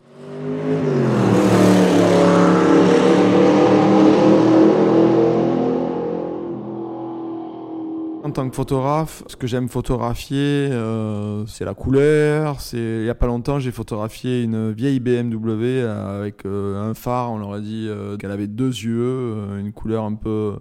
En 8.28 8.30
tant 8.30 8.50
que 8.50 8.54
photographe, 8.54 9.22
ce 9.26 9.36
que 9.36 9.46
j'aime 9.46 9.70
photographier, 9.70 10.68
euh, 10.70 11.46
c'est 11.46 11.64
la 11.64 11.72
couleur. 11.72 12.58
Il 12.74 13.04
y 13.04 13.08
a 13.08 13.14
pas 13.14 13.26
longtemps, 13.26 13.58
j'ai 13.58 13.70
photographié 13.70 14.42
une 14.42 14.70
vieille 14.70 15.00
BMW 15.00 15.62
euh, 15.62 16.20
avec 16.20 16.44
euh, 16.44 16.90
un 16.90 16.92
phare. 16.92 17.32
On 17.32 17.38
leur 17.38 17.54
a 17.54 17.60
dit 17.60 17.88
qu'elle 18.18 18.30
avait 18.30 18.46
deux 18.46 18.68
yeux, 18.68 19.56
une 19.58 19.72
couleur 19.72 20.04
un 20.04 20.12
peu 20.12 20.58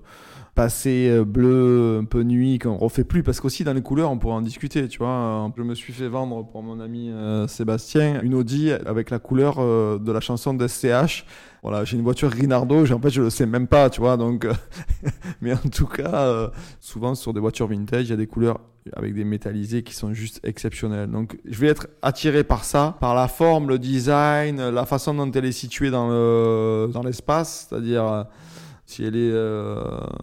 passé 0.57 1.23
bleu, 1.23 1.99
un 2.01 2.05
peu 2.05 2.23
nuit, 2.23 2.59
qu'on 2.59 2.75
refait 2.75 3.05
plus. 3.05 3.23
Parce 3.23 3.39
qu'aussi 3.39 3.63
dans 3.63 3.73
les 3.73 3.81
couleurs, 3.81 4.11
on 4.11 4.17
pourrait 4.17 4.33
en 4.33 4.41
discuter. 4.41 4.89
Tu 4.89 4.97
vois, 4.97 5.49
je 5.55 5.63
me 5.63 5.75
suis 5.75 5.93
fait 5.93 6.09
vendre 6.09 6.43
pour 6.43 6.63
mon 6.63 6.79
ami 6.81 7.11
Sébastien 7.47 8.21
une 8.21 8.33
Audi 8.33 8.71
avec 8.71 9.09
la 9.09 9.19
couleur 9.19 9.57
de 9.57 10.11
la 10.11 10.19
chanson 10.19 10.53
de 10.53 10.67
SCH 10.67 11.25
voilà, 11.63 11.83
j'ai 11.83 11.97
une 11.97 12.03
voiture 12.03 12.31
Rinardo, 12.31 12.89
en 12.91 12.99
fait, 12.99 13.09
je 13.09 13.21
le 13.21 13.29
sais 13.29 13.45
même 13.45 13.67
pas, 13.67 13.89
tu 13.89 13.99
vois. 13.99 14.15
Donc, 14.15 14.45
euh, 14.45 14.53
mais 15.41 15.53
en 15.53 15.69
tout 15.69 15.87
cas, 15.87 16.27
euh, 16.27 16.49
souvent 16.79 17.15
sur 17.15 17.33
des 17.33 17.39
voitures 17.39 17.67
vintage, 17.67 18.05
il 18.05 18.09
y 18.09 18.13
a 18.13 18.15
des 18.15 18.27
couleurs 18.27 18.59
avec 18.93 19.13
des 19.13 19.25
métallisés 19.25 19.83
qui 19.83 19.93
sont 19.93 20.13
juste 20.13 20.39
exceptionnels. 20.43 21.09
Donc, 21.11 21.37
je 21.43 21.59
vais 21.59 21.67
être 21.67 21.87
attiré 22.01 22.45
par 22.45 22.63
ça, 22.63 22.95
par 23.01 23.15
la 23.15 23.27
forme, 23.27 23.67
le 23.67 23.79
design, 23.79 24.69
la 24.69 24.85
façon 24.85 25.13
dont 25.13 25.29
elle 25.29 25.43
est 25.43 25.51
située 25.51 25.89
dans 25.89 26.07
le 26.07 26.89
dans 26.93 27.03
l'espace, 27.03 27.67
c'est-à-dire 27.69 28.05
euh, 28.05 28.23
si 28.87 29.03
elle 29.03 29.15
est 29.15 29.33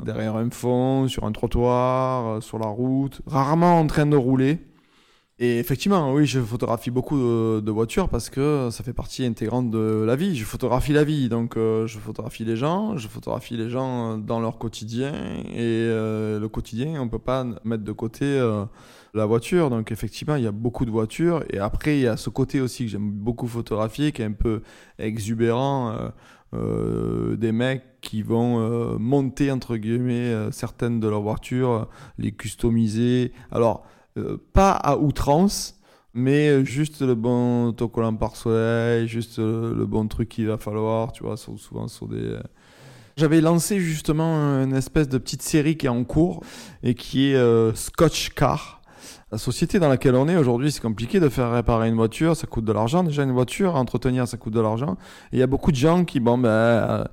derrière 0.02 0.34
un 0.34 0.50
fond, 0.50 1.06
sur 1.06 1.24
un 1.24 1.32
trottoir, 1.32 2.42
sur 2.42 2.58
la 2.58 2.66
route, 2.66 3.20
rarement 3.26 3.78
en 3.78 3.86
train 3.86 4.06
de 4.06 4.16
rouler. 4.16 4.58
Et 5.40 5.58
effectivement, 5.58 6.12
oui, 6.12 6.26
je 6.26 6.40
photographie 6.40 6.92
beaucoup 6.92 7.18
de, 7.18 7.70
voitures 7.72 8.08
parce 8.08 8.30
que 8.30 8.68
ça 8.70 8.84
fait 8.84 8.92
partie 8.92 9.24
intégrante 9.24 9.68
de 9.68 10.04
la 10.06 10.14
vie. 10.14 10.36
Je 10.36 10.44
photographie 10.44 10.92
la 10.92 11.02
vie, 11.02 11.28
donc 11.28 11.56
euh, 11.56 11.88
je 11.88 11.98
photographie 11.98 12.44
les 12.44 12.56
gens, 12.56 12.96
je 12.96 13.08
photographie 13.08 13.56
les 13.56 13.68
gens 13.68 14.16
dans 14.16 14.38
leur 14.38 14.58
quotidien 14.58 15.12
et 15.52 15.56
euh, 15.58 16.38
le 16.38 16.48
quotidien, 16.48 17.00
on 17.00 17.08
peut 17.08 17.18
pas 17.18 17.44
mettre 17.64 17.82
de 17.82 17.92
côté 17.92 18.24
euh, 18.24 18.64
la 19.14 19.26
voiture. 19.26 19.70
Donc 19.70 19.92
effectivement, 19.92 20.36
il 20.36 20.44
y 20.44 20.46
a 20.46 20.52
beaucoup 20.52 20.84
de 20.84 20.90
voitures 20.90 21.44
et 21.50 21.58
après 21.58 21.98
il 21.98 22.02
y 22.02 22.06
a 22.06 22.16
ce 22.16 22.30
côté 22.30 22.60
aussi 22.60 22.84
que 22.84 22.90
j'aime 22.90 23.10
beaucoup 23.10 23.46
photographier, 23.46 24.12
qui 24.12 24.22
est 24.22 24.26
un 24.26 24.32
peu 24.32 24.62
exubérant. 24.98 25.96
des 26.52 27.52
mecs 27.52 28.00
qui 28.00 28.22
vont 28.22 28.98
monter 28.98 29.50
entre 29.50 29.76
guillemets 29.76 30.32
certaines 30.52 31.00
de 31.00 31.08
leurs 31.08 31.22
voitures, 31.22 31.88
les 32.18 32.32
customiser. 32.32 33.32
Alors 33.50 33.84
euh, 34.16 34.38
pas 34.52 34.70
à 34.70 34.96
outrance, 34.96 35.80
mais 36.12 36.64
juste 36.64 37.02
le 37.02 37.16
bon 37.16 37.66
autocollant 37.66 38.14
par 38.14 38.36
soleil, 38.36 39.08
juste 39.08 39.38
le, 39.38 39.84
bon 39.86 40.06
truc 40.06 40.28
qu'il 40.28 40.46
va 40.46 40.56
falloir, 40.56 41.10
tu 41.10 41.24
vois, 41.24 41.36
souvent 41.36 41.88
sur 41.88 42.06
des... 42.06 42.22
Euh, 42.22 42.40
J'avais 43.16 43.40
lancé 43.40 43.80
justement 43.80 44.36
une 44.62 44.74
espèce 44.74 45.08
de 45.08 45.18
petite 45.18 45.42
série 45.42 45.76
qui 45.76 45.86
est 45.86 45.90
en 45.90 46.04
cours 46.04 46.44
et 46.84 46.94
qui 46.94 47.30
est 47.30 47.34
euh, 47.34 47.74
Scotch 47.74 48.30
Car. 48.30 48.82
La 49.34 49.38
société 49.38 49.80
dans 49.80 49.88
laquelle 49.88 50.14
on 50.14 50.28
est 50.28 50.36
aujourd'hui, 50.36 50.70
c'est 50.70 50.80
compliqué 50.80 51.18
de 51.18 51.28
faire 51.28 51.50
réparer 51.50 51.88
une 51.88 51.96
voiture, 51.96 52.36
ça 52.36 52.46
coûte 52.46 52.64
de 52.64 52.72
l'argent. 52.72 53.02
Déjà, 53.02 53.24
une 53.24 53.32
voiture, 53.32 53.74
à 53.74 53.80
entretenir, 53.80 54.28
ça 54.28 54.36
coûte 54.36 54.52
de 54.52 54.60
l'argent. 54.60 54.96
Et 55.32 55.38
il 55.38 55.38
y 55.40 55.42
a 55.42 55.48
beaucoup 55.48 55.72
de 55.72 55.76
gens 55.76 56.04
qui, 56.04 56.20
bon, 56.20 56.38
ben, 56.38 57.04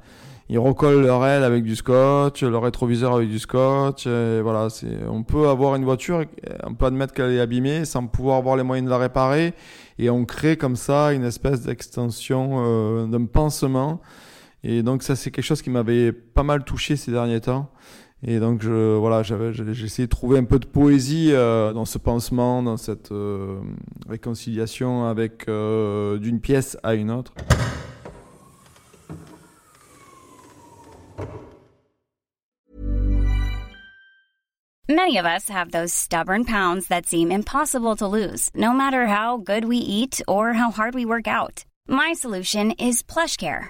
ils 0.48 0.60
recollent 0.60 1.01
leur 1.01 1.25
aile 1.25 1.44
avec 1.44 1.63
du 1.63 1.75
scotch, 1.75 2.44
leur 2.44 2.62
rétroviseur 2.62 3.16
avec 3.16 3.28
du 3.28 3.40
scotch. 3.40 4.06
Voilà, 4.06 4.70
c'est, 4.70 5.00
on 5.10 5.24
peut 5.24 5.50
avoir 5.50 5.74
une 5.74 5.84
voiture, 5.84 6.24
on 6.63 6.75
peut 6.75 6.86
admettre 6.86 7.12
qu'elle 7.12 7.32
est 7.32 7.40
abîmée 7.40 7.86
sans 7.86 8.06
pouvoir 8.06 8.38
avoir 8.38 8.56
les 8.56 8.62
moyens 8.62 8.86
de 8.86 8.92
la 8.92 9.00
réparer. 9.00 9.56
Et 9.98 10.12
on 10.12 10.24
crée 10.24 10.58
comme 10.58 10.75
ça 10.75 11.13
une 11.13 11.24
espèce 11.24 11.62
d'extension 11.62 12.58
euh, 12.60 13.08
d'un 13.08 13.25
pansement. 13.25 14.00
Et 14.63 14.84
donc 14.84 15.01
ça, 15.01 15.16
c'est 15.16 15.32
quelque 15.32 15.44
chose 15.44 15.63
qui 15.63 15.72
m'avait 15.72 16.12
pas 16.12 16.44
mal 16.44 16.63
touché 16.66 16.98
ces 16.98 17.10
derniers 17.10 17.42
temps. 17.42 17.72
Et 18.24 18.40
donc 18.40 18.62
je, 18.62 18.98
voilà, 18.98 19.24
j'ai 19.24 19.36
essayé 19.84 20.06
de 20.06 20.12
trouver 20.12 20.38
un 20.38 20.44
peu 20.44 20.60
de 20.60 20.68
poésie 20.68 21.30
euh, 21.32 21.74
dans 21.74 21.86
ce 21.86 21.98
pansement, 21.98 22.62
dans 22.62 22.78
cette 22.78 23.12
euh, 23.12 23.60
réconciliation 24.08 25.06
avec 25.06 25.48
euh, 25.48 26.20
d'une 26.20 26.40
pièce 26.40 26.78
à 26.84 26.94
une 26.94 27.10
autre. 27.10 27.34
Many 34.88 35.18
of 35.18 35.25
us 35.25 35.50
have 35.50 35.72
those 35.72 35.94
stubborn 35.94 36.44
pounds 36.44 36.88
that 36.90 37.06
seem 37.06 37.32
impossible 37.32 37.96
to 37.96 38.08
lose, 38.08 38.50
no 38.54 38.74
matter 38.74 39.08
how 39.08 39.38
good 39.38 39.63
we 39.66 39.78
eat 39.78 40.22
or 40.28 40.54
how 40.54 40.70
hard 40.70 40.94
we 40.94 41.06
work 41.06 41.28
out. 41.28 41.63
My 41.88 42.13
solution 42.13 42.72
is 42.72 43.01
PlushCare. 43.01 43.70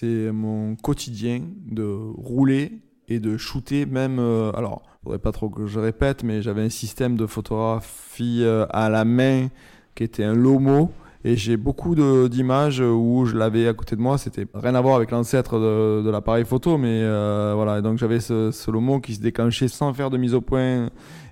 C'est 0.00 0.30
mon 0.30 0.76
quotidien 0.76 1.40
de 1.66 1.82
rouler 1.82 2.82
et 3.08 3.18
de 3.18 3.36
shooter, 3.36 3.84
même. 3.84 4.20
euh, 4.20 4.52
alors, 4.52 4.82
faudrait 5.02 5.18
pas 5.18 5.32
trop 5.32 5.48
que 5.48 5.66
je 5.66 5.80
répète, 5.80 6.22
mais 6.22 6.40
j'avais 6.40 6.62
un 6.62 6.68
système 6.68 7.16
de 7.16 7.26
photographie 7.26 8.42
euh, 8.44 8.64
à 8.70 8.90
la 8.90 9.04
main 9.04 9.48
qui 9.96 10.04
était 10.04 10.22
un 10.22 10.34
Lomo. 10.34 10.92
Et 11.24 11.36
j'ai 11.36 11.56
beaucoup 11.56 11.94
d'images 12.28 12.80
où 12.80 13.24
je 13.26 13.36
l'avais 13.36 13.66
à 13.66 13.74
côté 13.74 13.96
de 13.96 14.00
moi. 14.00 14.18
C'était 14.18 14.46
rien 14.54 14.74
à 14.74 14.80
voir 14.80 14.96
avec 14.96 15.10
l'ancêtre 15.10 15.58
de, 15.58 16.08
l'appareil 16.08 16.44
photo, 16.44 16.78
mais 16.78 17.00
euh, 17.02 17.52
voilà. 17.56 17.80
Donc 17.80 17.98
j'avais 17.98 18.20
ce, 18.20 18.52
ce 18.52 18.70
Lomo 18.70 19.00
qui 19.00 19.14
se 19.14 19.20
déclenchait 19.20 19.68
sans 19.68 19.92
faire 19.92 20.10
de 20.10 20.16
mise 20.16 20.34
au 20.34 20.40
point 20.40 20.90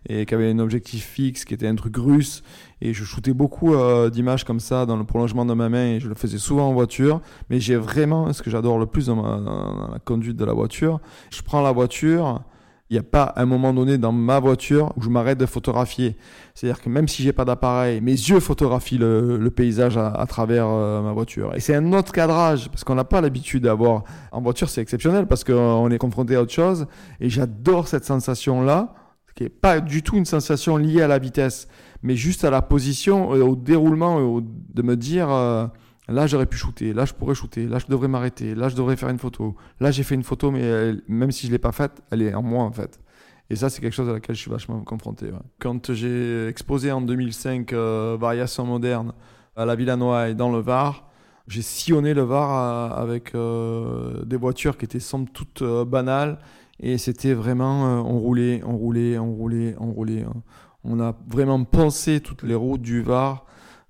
et 0.08 0.26
qui 0.26 0.34
avait 0.34 0.50
un 0.50 0.58
objectif 0.58 1.04
fixe, 1.04 1.44
qui 1.44 1.54
était 1.54 1.68
un 1.68 1.74
truc 1.76 1.96
russe. 1.96 2.42
Et 2.80 2.92
je 2.92 3.04
shootais 3.04 3.32
beaucoup 3.32 3.74
euh, 3.74 4.10
d'images 4.10 4.44
comme 4.44 4.60
ça 4.60 4.86
dans 4.86 4.96
le 4.96 5.04
prolongement 5.04 5.44
de 5.44 5.54
ma 5.54 5.68
main 5.68 5.94
et 5.94 6.00
je 6.00 6.08
le 6.08 6.14
faisais 6.14 6.38
souvent 6.38 6.68
en 6.68 6.72
voiture. 6.72 7.20
Mais 7.48 7.60
j'ai 7.60 7.76
vraiment, 7.76 8.32
ce 8.32 8.42
que 8.42 8.50
j'adore 8.50 8.78
le 8.78 8.86
plus 8.86 9.06
dans, 9.06 9.16
ma- 9.16 9.38
dans 9.38 9.88
la 9.92 9.98
conduite 10.00 10.36
de 10.36 10.44
la 10.44 10.52
voiture, 10.52 11.00
je 11.30 11.42
prends 11.42 11.62
la 11.62 11.72
voiture, 11.72 12.42
il 12.88 12.94
n'y 12.94 12.98
a 13.00 13.02
pas 13.02 13.32
un 13.36 13.46
moment 13.46 13.72
donné 13.74 13.98
dans 13.98 14.12
ma 14.12 14.38
voiture 14.38 14.92
où 14.96 15.02
je 15.02 15.08
m'arrête 15.08 15.38
de 15.38 15.46
photographier. 15.46 16.16
C'est-à-dire 16.54 16.80
que 16.80 16.88
même 16.88 17.08
si 17.08 17.22
j'ai 17.24 17.32
pas 17.32 17.44
d'appareil, 17.44 18.00
mes 18.00 18.12
yeux 18.12 18.38
photographient 18.38 18.98
le, 18.98 19.50
paysage 19.50 19.96
à, 19.96 20.24
travers 20.28 20.66
euh, 20.68 21.02
ma 21.02 21.12
voiture. 21.12 21.52
Et 21.56 21.60
c'est 21.60 21.74
un 21.74 21.92
autre 21.92 22.12
cadrage 22.12 22.68
parce 22.68 22.84
qu'on 22.84 22.94
n'a 22.94 23.04
pas 23.04 23.20
l'habitude 23.20 23.64
d'avoir. 23.64 24.04
En 24.30 24.40
voiture, 24.40 24.68
c'est 24.68 24.80
exceptionnel 24.82 25.26
parce 25.26 25.42
qu'on 25.42 25.90
est 25.90 25.98
confronté 25.98 26.36
à 26.36 26.42
autre 26.42 26.52
chose. 26.52 26.86
Et 27.20 27.28
j'adore 27.28 27.88
cette 27.88 28.04
sensation-là, 28.04 28.94
qui 29.34 29.44
est 29.44 29.48
pas 29.48 29.80
du 29.80 30.02
tout 30.02 30.16
une 30.16 30.24
sensation 30.24 30.76
liée 30.76 31.02
à 31.02 31.08
la 31.08 31.18
vitesse, 31.18 31.66
mais 32.02 32.14
juste 32.14 32.44
à 32.44 32.50
la 32.50 32.62
position, 32.62 33.34
euh, 33.34 33.42
au 33.42 33.56
déroulement, 33.56 34.16
au- 34.18 34.40
de 34.40 34.82
me 34.82 34.96
dire. 34.96 35.28
euh, 35.30 35.66
Là, 36.08 36.26
j'aurais 36.26 36.46
pu 36.46 36.56
shooter. 36.56 36.92
Là, 36.92 37.04
je 37.04 37.12
pourrais 37.14 37.34
shooter. 37.34 37.66
Là, 37.66 37.78
je 37.78 37.86
devrais 37.86 38.08
m'arrêter. 38.08 38.54
Là, 38.54 38.68
je 38.68 38.76
devrais 38.76 38.96
faire 38.96 39.08
une 39.08 39.18
photo. 39.18 39.56
Là, 39.80 39.90
j'ai 39.90 40.02
fait 40.04 40.14
une 40.14 40.22
photo, 40.22 40.50
mais 40.50 40.92
même 41.08 41.32
si 41.32 41.46
je 41.46 41.52
l'ai 41.52 41.58
pas 41.58 41.72
faite, 41.72 42.02
elle 42.10 42.22
est 42.22 42.34
en 42.34 42.42
moi, 42.42 42.64
en 42.64 42.72
fait. 42.72 43.00
Et 43.50 43.56
ça, 43.56 43.70
c'est 43.70 43.80
quelque 43.80 43.92
chose 43.94 44.08
à 44.08 44.12
laquelle 44.12 44.34
je 44.34 44.40
suis 44.40 44.50
vachement 44.50 44.80
confronté. 44.80 45.30
Quand 45.58 45.92
j'ai 45.92 46.48
exposé 46.48 46.90
en 46.92 47.00
2005 47.00 47.72
euh, 47.72 48.16
Variations 48.18 48.64
modernes 48.64 49.12
à 49.56 49.64
la 49.64 49.74
Villa 49.76 49.96
Noailles 49.96 50.34
dans 50.34 50.50
le 50.50 50.58
Var, 50.58 51.08
j'ai 51.48 51.62
sillonné 51.62 52.12
le 52.12 52.22
Var 52.22 52.50
euh, 52.50 53.02
avec 53.02 53.34
euh, 53.34 54.24
des 54.24 54.36
voitures 54.36 54.76
qui 54.76 54.84
étaient 54.84 55.00
somme 55.00 55.28
toute 55.28 55.62
euh, 55.62 55.84
banales. 55.84 56.38
Et 56.80 56.98
c'était 56.98 57.32
vraiment, 57.34 58.02
on 58.06 58.18
roulait, 58.18 58.62
on 58.64 58.76
roulait, 58.76 59.16
on 59.16 59.32
roulait, 59.32 59.74
on 59.78 59.92
roulait. 59.92 60.22
hein. 60.24 60.42
On 60.84 61.00
a 61.00 61.16
vraiment 61.28 61.64
pensé 61.64 62.20
toutes 62.20 62.42
les 62.42 62.54
routes 62.54 62.82
du 62.82 63.00
Var 63.00 63.46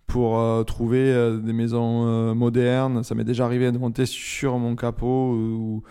pour 0.06 0.38
euh, 0.38 0.62
trouver 0.64 1.12
euh, 1.12 1.38
des 1.38 1.52
maisons 1.52 2.06
euh, 2.06 2.34
modernes. 2.34 3.02
Ça 3.02 3.14
m'est 3.14 3.24
déjà 3.24 3.44
arrivé 3.44 3.70
de 3.72 3.78
monter 3.78 4.06
sur 4.06 4.58
mon 4.58 4.76
capot 4.76 5.32
ou, 5.32 5.82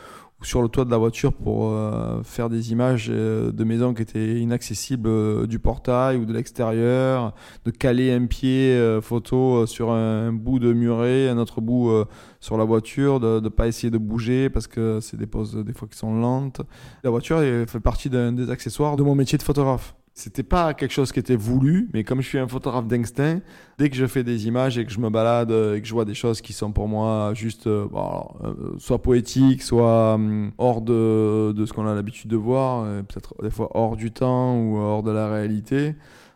sur 0.45 0.62
le 0.62 0.69
toit 0.69 0.86
de 0.86 0.91
la 0.91 0.97
voiture 0.97 1.34
pour 1.34 1.69
euh, 1.69 2.21
faire 2.23 2.49
des 2.49 2.71
images 2.71 3.08
euh, 3.10 3.51
de 3.51 3.63
maisons 3.63 3.93
qui 3.93 4.04
étaient 4.04 4.39
inaccessibles 4.39 5.10
euh, 5.10 5.47
du 5.47 5.60
portail 5.60 6.17
ou 6.17 6.25
de 6.25 6.34
l'extérieur, 6.34 7.34
de 7.65 7.71
caler 7.71 8.12
un 8.12 8.25
pied 8.25 8.80
photo 9.01 9.65
sur 9.65 9.91
un, 9.91 10.32
bout 10.32 10.60
de 10.60 10.73
muret, 10.73 11.30
un 11.30 11.38
autre 11.38 11.62
bout 11.62 11.91
sur 12.39 12.58
la 12.58 12.63
voiture, 12.63 13.19
de 13.19 13.39
ne 13.39 13.49
pas 13.49 13.67
essayer 13.67 13.89
de 13.89 13.97
bouger 13.97 14.49
parce 14.49 14.67
que 14.67 14.99
c'est 15.01 15.17
des 15.17 15.28
poses 15.28 15.56
des 15.56 15.73
fois 15.73 15.88
qui 15.88 15.97
sont 15.97 16.13
lentes. 16.13 16.62
La 17.04 17.10
voiture 17.10 17.39
fait 17.67 17.80
partie 17.80 18.10
d'un 18.10 18.32
des 18.32 18.49
accessoires 18.49 18.95
de 18.95 19.04
mon 19.04 19.15
métier 19.15 19.38
de 19.38 19.43
photographe. 19.43 19.95
C'était 20.17 20.43
pas 20.43 20.73
quelque 20.73 20.93
chose 20.93 21.12
qui 21.12 21.19
était 21.19 21.36
voulu, 21.36 21.89
mais 21.93 22.06
comme 22.06 22.21
je 22.21 22.28
suis 22.30 22.39
un 22.39 22.47
photographe 22.47 22.88
d'instinct, 22.88 23.41
dès 23.78 23.89
que 23.89 23.97
je 23.97 24.06
fais 24.06 24.23
des 24.23 24.47
images 24.47 24.78
et 24.78 24.86
que 24.86 24.91
je 24.93 25.01
me 25.01 25.10
balade 25.10 25.51
euh, 25.51 25.75
et 25.75 25.82
que 25.82 25.88
je 25.88 25.91
vois 25.93 26.06
des 26.06 26.13
choses 26.13 26.39
qui 26.39 26.54
sont 26.54 26.71
pour 26.71 26.88
moi 26.88 27.34
juste 27.34 27.67
euh, 27.67 27.86
euh, 27.93 28.54
soit 28.78 29.01
poétiques, 29.01 29.62
soit 29.62 30.13
hum, 30.13 30.54
hors 30.58 30.82
de, 30.82 31.51
de 31.51 31.65
ce 31.65 31.73
qu'on 31.73 31.86
a 31.86 31.93
l'habitude 31.93 32.32
de 32.32 32.38
voir, 32.38 32.86
peut-être 33.04 33.36
des 33.43 33.49
fois 33.49 33.69
hors 33.73 33.97
du 33.97 34.10
temps 34.12 34.58
ou 34.58 34.78
hors 34.78 35.04
de 35.04 35.12
la 35.12 35.30
réalité, 35.30 35.95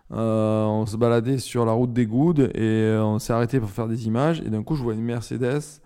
on 0.09 0.85
se 0.85 0.97
baladait 0.97 1.37
sur 1.37 1.63
la 1.63 1.71
route 1.71 1.93
des 1.93 2.05
Goudes 2.05 2.51
et 2.55 2.97
on 2.99 3.17
s'est 3.17 3.31
arrêté 3.31 3.61
pour 3.61 3.69
faire 3.69 3.87
des 3.87 4.07
images 4.07 4.41
et 4.41 4.49
d'un 4.49 4.61
coup 4.61 4.75
je 4.75 4.83
vois 4.83 4.93
une 4.93 5.03
Mercedes 5.03 5.79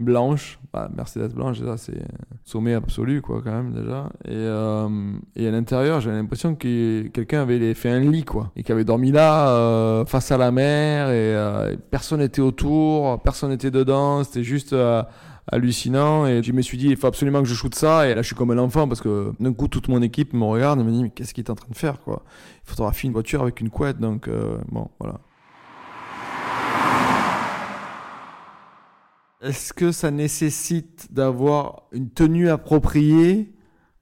blanche, 0.00 0.58
bah, 0.72 0.88
Mercedes 0.96 1.34
blanche 1.34 1.58
déjà 1.60 1.76
c'est 1.76 2.00
sommet 2.44 2.74
absolu 2.74 3.20
quoi 3.20 3.40
quand 3.42 3.52
même 3.52 3.72
déjà. 3.72 4.10
Et, 4.24 4.32
euh, 4.32 4.88
et 5.36 5.48
à 5.48 5.50
l'intérieur 5.50 6.00
j'avais 6.00 6.16
l'impression 6.16 6.54
que 6.54 7.08
quelqu'un 7.08 7.42
avait 7.42 7.74
fait 7.74 7.90
un 7.90 8.00
lit 8.00 8.24
quoi. 8.24 8.52
Et 8.56 8.62
qu'il 8.62 8.72
avait 8.72 8.84
dormi 8.84 9.10
là 9.12 9.50
euh, 9.50 10.04
face 10.04 10.30
à 10.30 10.38
la 10.38 10.50
mer 10.50 11.08
et 11.10 11.34
euh, 11.34 11.76
personne 11.90 12.20
n'était 12.20 12.42
autour 12.42 13.20
personne 13.22 13.50
n'était 13.50 13.70
dedans 13.70 14.24
c'était 14.24 14.44
juste 14.44 14.72
euh, 14.72 15.02
hallucinant. 15.50 16.26
Et 16.26 16.42
je 16.42 16.52
me 16.52 16.62
suis 16.62 16.78
dit 16.78 16.88
il 16.88 16.96
faut 16.96 17.06
absolument 17.06 17.42
que 17.42 17.48
je 17.48 17.54
shoote 17.54 17.74
ça. 17.74 18.08
Et 18.08 18.14
là 18.14 18.22
je 18.22 18.26
suis 18.26 18.36
comme 18.36 18.50
un 18.50 18.58
enfant 18.58 18.86
parce 18.86 19.00
que 19.00 19.32
d'un 19.40 19.52
coup 19.52 19.68
toute 19.68 19.88
mon 19.88 20.02
équipe 20.02 20.32
me 20.32 20.44
regarde 20.44 20.80
et 20.80 20.84
me 20.84 20.90
dit 20.90 21.02
mais 21.02 21.10
qu'est-ce 21.10 21.34
qu'il 21.34 21.44
est 21.44 21.50
en 21.50 21.54
train 21.54 21.68
de 21.70 21.76
faire 21.76 22.00
quoi? 22.00 22.22
Il 22.64 22.70
photographie 22.70 23.06
une 23.06 23.12
voiture 23.12 23.42
avec 23.42 23.60
une 23.60 23.70
couette 23.70 23.98
donc 23.98 24.28
euh, 24.28 24.58
bon 24.70 24.88
voilà 25.00 25.20
Est-ce 29.40 29.72
que 29.72 29.92
ça 29.92 30.10
nécessite 30.10 31.12
d'avoir 31.12 31.84
une 31.92 32.10
tenue 32.10 32.48
appropriée 32.48 33.52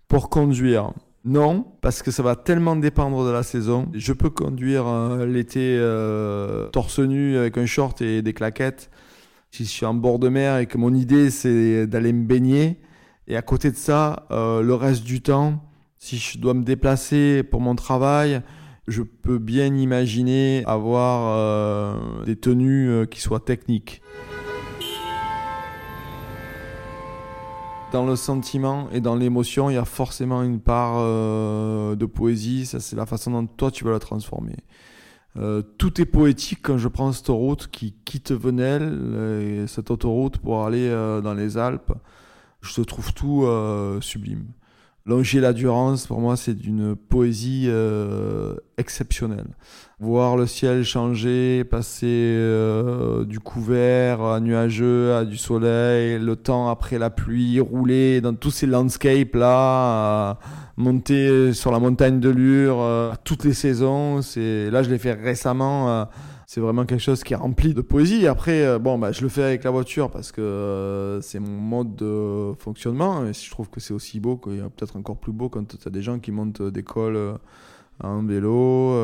pour 0.09 0.31
conduire? 0.31 0.93
Non, 1.27 1.67
parce 1.83 2.03
que 2.03 2.11
ça 2.11 2.23
va 2.23 2.37
tellement 2.37 2.75
dépendre 2.75 3.23
de 3.27 3.31
la 3.31 3.43
saison. 3.43 3.87
Je 3.93 4.15
peux 4.15 4.31
conduire 4.31 4.87
euh, 4.87 5.27
l'été 5.27 5.77
euh, 5.79 6.69
torse 6.69 7.01
nu 7.01 7.37
avec 7.37 7.59
un 7.59 7.67
short 7.67 8.01
et 8.01 8.23
des 8.23 8.33
claquettes. 8.33 8.91
Si 9.51 9.65
je 9.65 9.69
suis 9.69 9.85
en 9.85 9.93
bord 9.93 10.19
de 10.19 10.31
mer 10.31 10.57
et 10.57 10.67
que 10.67 10.79
mon 10.79 10.95
idée 10.95 11.29
c'est 11.29 11.87
d'aller 11.87 12.15
me 12.15 12.25
baigner, 12.25 12.81
et 13.29 13.37
à 13.37 13.43
côté 13.43 13.71
de 13.71 13.77
ça, 13.77 14.27
euh, 14.31 14.63
le 14.63 14.75
reste 14.75 15.05
du 15.05 15.21
temps, 15.21 15.63
si 15.99 16.17
je 16.17 16.39
dois 16.39 16.55
me 16.55 16.63
déplacer 16.63 17.43
pour 17.43 17.61
mon 17.61 17.75
travail, 17.75 18.41
je 18.89 19.03
peux 19.03 19.39
bien 19.39 19.75
imaginer 19.75 20.63
avoir 20.65 21.99
des 22.25 22.37
tenues 22.37 23.07
qui 23.11 23.21
soient 23.21 23.41
techniques. 23.41 24.01
Dans 27.97 28.05
le 28.05 28.15
sentiment 28.15 28.91
et 28.93 29.01
dans 29.01 29.17
l'émotion, 29.17 29.71
il 29.71 29.73
y 29.73 29.79
a 29.79 29.87
forcément 29.87 30.43
une 30.43 30.61
part 30.61 30.97
euh, 30.99 31.97
de 31.97 32.05
poésie. 32.05 32.67
Ça, 32.67 32.79
c'est 32.79 32.95
la 32.95 33.07
façon 33.07 33.31
dont 33.31 33.47
toi 33.47 33.71
tu 33.71 33.85
vas 33.85 33.91
la 33.91 33.99
transformer. 33.99 34.57
Euh, 35.39 35.63
tout 35.79 35.99
est 35.99 36.05
poétique 36.05 36.59
quand 36.61 36.77
je 36.77 36.89
prends 36.89 37.11
cette 37.13 37.29
route 37.29 37.69
qui 37.69 37.95
quitte 38.05 38.33
Venelle, 38.33 38.83
euh, 38.83 39.67
cette 39.67 39.91
autoroute 39.91 40.37
pour 40.37 40.67
aller 40.67 40.91
dans 41.25 41.33
les 41.33 41.57
Alpes. 41.57 41.95
Je 42.61 42.83
trouve 42.83 43.15
tout 43.15 43.49
sublime. 44.03 44.45
Longer 45.07 45.39
la 45.39 45.53
Durance, 45.53 46.09
pour 46.09 46.21
moi, 46.21 46.37
c'est 46.37 46.55
d'une 46.55 46.97
poésie 46.97 47.67
euh, 47.69 48.57
exceptionnelle. 48.77 49.47
Voir 50.01 50.37
le 50.37 50.49
ciel 50.49 50.83
changer, 50.83 51.63
passer 51.63 52.07
euh, 52.11 53.25
du 53.25 53.39
couvert 53.39 54.41
nuageux, 54.41 55.15
à 55.15 55.25
du 55.25 55.37
soleil, 55.37 56.19
le 56.19 56.35
temps 56.35 56.69
après 56.69 56.99
la 56.99 57.11
pluie, 57.11 57.61
rouler 57.61 58.21
dans 58.21 58.35
tous 58.35 58.51
ces 58.51 58.67
landscapes 58.67 59.37
là, 59.37 60.41
monter 60.77 61.53
sur 61.53 61.71
la 61.71 61.79
montagne 61.79 62.19
de 62.19 62.29
Lure, 62.29 62.81
euh, 62.81 63.13
toutes 63.23 63.45
les 63.45 63.55
saisons. 63.55 64.23
C'est 64.23 64.73
là, 64.73 64.83
je 64.83 64.91
l'ai 64.91 64.99
fait 64.99 65.13
récemment 65.13 66.09
c'est 66.47 66.61
vraiment 66.61 66.87
quelque 66.87 67.03
chose 67.03 67.25
qui 67.25 67.33
est 67.33 67.37
rempli 67.37 67.75
de 67.75 67.81
poésie. 67.81 68.29
Après, 68.29 68.65
euh, 68.65 68.79
bon, 68.79 68.99
bah, 68.99 69.11
je 69.11 69.23
le 69.23 69.29
fais 69.29 69.43
avec 69.43 69.65
la 69.65 69.73
voiture 69.73 70.13
parce 70.13 70.31
que 70.31 70.41
euh, 70.41 71.21
c'est 71.21 71.41
mon 71.41 71.49
mode 71.61 71.97
de 71.97 72.53
fonctionnement. 72.61 73.27
Et 73.27 73.33
je 73.33 73.51
trouve 73.51 73.69
que 73.69 73.81
c'est 73.81 73.93
aussi 73.93 74.21
beau, 74.21 74.37
qu'il 74.37 74.59
y 74.59 74.61
a 74.61 74.71
peut-être 74.71 74.97
encore 74.97 75.19
plus 75.19 75.33
beau 75.33 75.49
quand 75.49 75.77
tu 75.77 75.77
as 75.85 75.91
des 75.91 76.03
gens 76.03 76.21
qui 76.21 76.31
montent 76.31 76.63
des 76.63 76.85
cols 76.85 77.17
euh, 77.17 77.37
en 78.01 78.23
vélo 78.23 78.95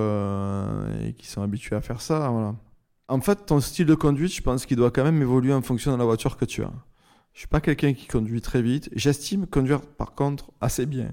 et 1.04 1.14
qui 1.14 1.26
sont 1.26 1.42
habitués 1.42 1.74
à 1.74 1.80
faire 1.80 2.00
ça. 2.00 2.30
En 3.08 3.20
fait, 3.20 3.46
ton 3.46 3.58
style 3.58 3.86
de 3.86 3.94
conduite, 3.94 4.32
je 4.32 4.42
pense 4.42 4.64
qu'il 4.64 4.76
doit 4.76 4.92
quand 4.92 5.02
même 5.02 5.20
évoluer 5.20 5.52
en 5.52 5.62
fonction 5.62 5.92
de 5.92 5.96
la 5.96 6.04
voiture 6.04 6.36
que 6.36 6.44
tu 6.44 6.62
as. 6.62 6.72
Je 7.32 7.40
suis 7.40 7.48
pas 7.48 7.60
quelqu'un 7.60 7.94
qui 7.94 8.06
conduit 8.06 8.42
très 8.42 8.62
vite. 8.62 8.88
J'estime 8.94 9.46
conduire, 9.46 9.80
par 9.80 10.14
contre, 10.14 10.52
assez 10.60 10.86
bien 10.86 11.08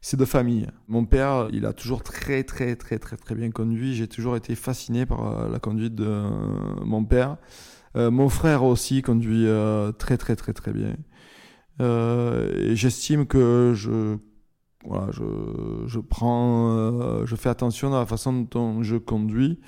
c'est 0.00 0.16
de 0.16 0.24
famille. 0.24 0.66
Mon 0.86 1.04
père, 1.04 1.48
il 1.52 1.66
a 1.66 1.72
toujours 1.72 2.02
très 2.02 2.44
très 2.44 2.76
très 2.76 2.98
très 2.98 3.16
très 3.16 3.34
bien 3.34 3.50
conduit. 3.50 3.94
J'ai 3.94 4.08
toujours 4.08 4.36
été 4.36 4.54
fasciné 4.54 5.06
par 5.06 5.26
euh, 5.26 5.48
la 5.48 5.58
conduite 5.58 5.94
de 5.94 6.06
euh, 6.06 6.30
mon 6.84 7.04
père. 7.04 7.36
Euh, 7.96 8.10
mon 8.10 8.28
frère 8.28 8.64
aussi 8.64 9.02
conduit 9.02 9.46
très 9.98 10.16
très 10.16 10.36
très 10.36 10.52
très 10.52 10.72
bien. 10.72 10.96
et 11.80 12.76
j'estime 12.76 13.26
que 13.26 13.72
je 13.74 14.16
voilà, 14.84 15.10
je, 15.10 15.24
je 15.86 15.98
prends, 15.98 17.26
je 17.26 17.36
fais 17.36 17.48
attention 17.48 17.92
à 17.92 17.98
la 17.98 18.06
façon 18.06 18.46
dont 18.50 18.82
je 18.82 18.96
conduis. 18.96 19.58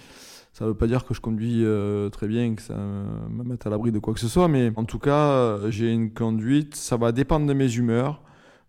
Ça 0.52 0.64
ne 0.64 0.70
veut 0.70 0.76
pas 0.76 0.86
dire 0.86 1.04
que 1.04 1.14
je 1.14 1.20
conduis 1.20 1.64
très 2.12 2.28
bien, 2.28 2.54
que 2.54 2.62
ça 2.62 2.76
me 2.76 3.42
mette 3.42 3.66
à 3.66 3.70
l'abri 3.70 3.90
de 3.90 3.98
quoi 3.98 4.14
que 4.14 4.20
ce 4.20 4.28
soit, 4.28 4.46
mais 4.48 4.72
en 4.76 4.84
tout 4.84 5.00
cas, 5.00 5.68
j'ai 5.70 5.92
une 5.92 6.12
conduite. 6.12 6.76
Ça 6.76 6.96
va 6.96 7.10
dépendre 7.10 7.46
de 7.46 7.54
mes 7.54 7.74
humeurs. 7.74 8.22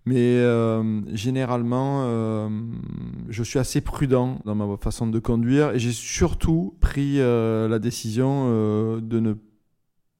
Mais 0.05 0.37
euh, 0.37 1.01
généralement, 1.15 2.03
euh, 2.05 2.49
je 3.29 3.43
suis 3.43 3.59
assez 3.59 3.81
prudent 3.81 4.39
dans 4.45 4.55
ma 4.55 4.77
façon 4.77 5.05
de 5.07 5.19
conduire 5.19 5.71
et 5.71 5.79
j'ai 5.79 5.91
surtout 5.91 6.75
pris 6.79 7.19
euh, 7.19 7.67
la 7.67 7.77
décision 7.77 8.47
de 8.99 9.19
ne 9.19 9.33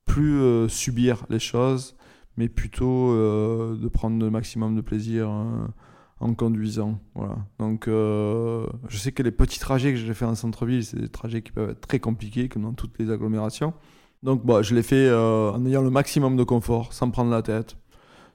plus 0.06 0.70
subir 0.70 1.26
les 1.30 1.40
choses, 1.40 1.96
mais 2.38 2.50
plutôt 2.50 3.14
de 3.16 3.88
prendre 3.88 4.24
le 4.24 4.30
maximum 4.30 4.76
de 4.76 4.82
plaisir 4.82 5.30
en 6.20 6.34
conduisant. 6.34 7.00
Voilà. 7.16 7.38
Donc, 7.60 7.86
je 7.88 8.98
sais 8.98 9.14
que 9.14 9.24
les 9.24 9.32
petits 9.32 9.60
trajets 9.60 9.94
que 9.94 9.98
j'ai 9.98 10.14
fait 10.14 10.26
en 10.26 10.36
centre-ville, 10.36 10.84
c'est 10.84 11.00
des 11.00 11.10
trajets 11.10 11.42
qui 11.42 11.52
peuvent 11.52 11.70
être 11.70 11.88
très 11.88 12.00
compliqués, 12.00 12.50
comme 12.50 12.64
dans 12.64 12.74
toutes 12.74 13.00
les 13.00 13.10
agglomérations. 13.10 13.74
Donc, 14.22 14.46
bah, 14.46 14.62
je 14.62 14.76
l'ai 14.76 14.84
fait 14.84 15.12
en 15.12 15.66
ayant 15.66 15.82
le 15.82 15.90
maximum 15.90 16.36
de 16.36 16.44
confort, 16.44 16.92
sans 16.94 17.10
prendre 17.10 17.32
la 17.32 17.42
tête 17.42 17.78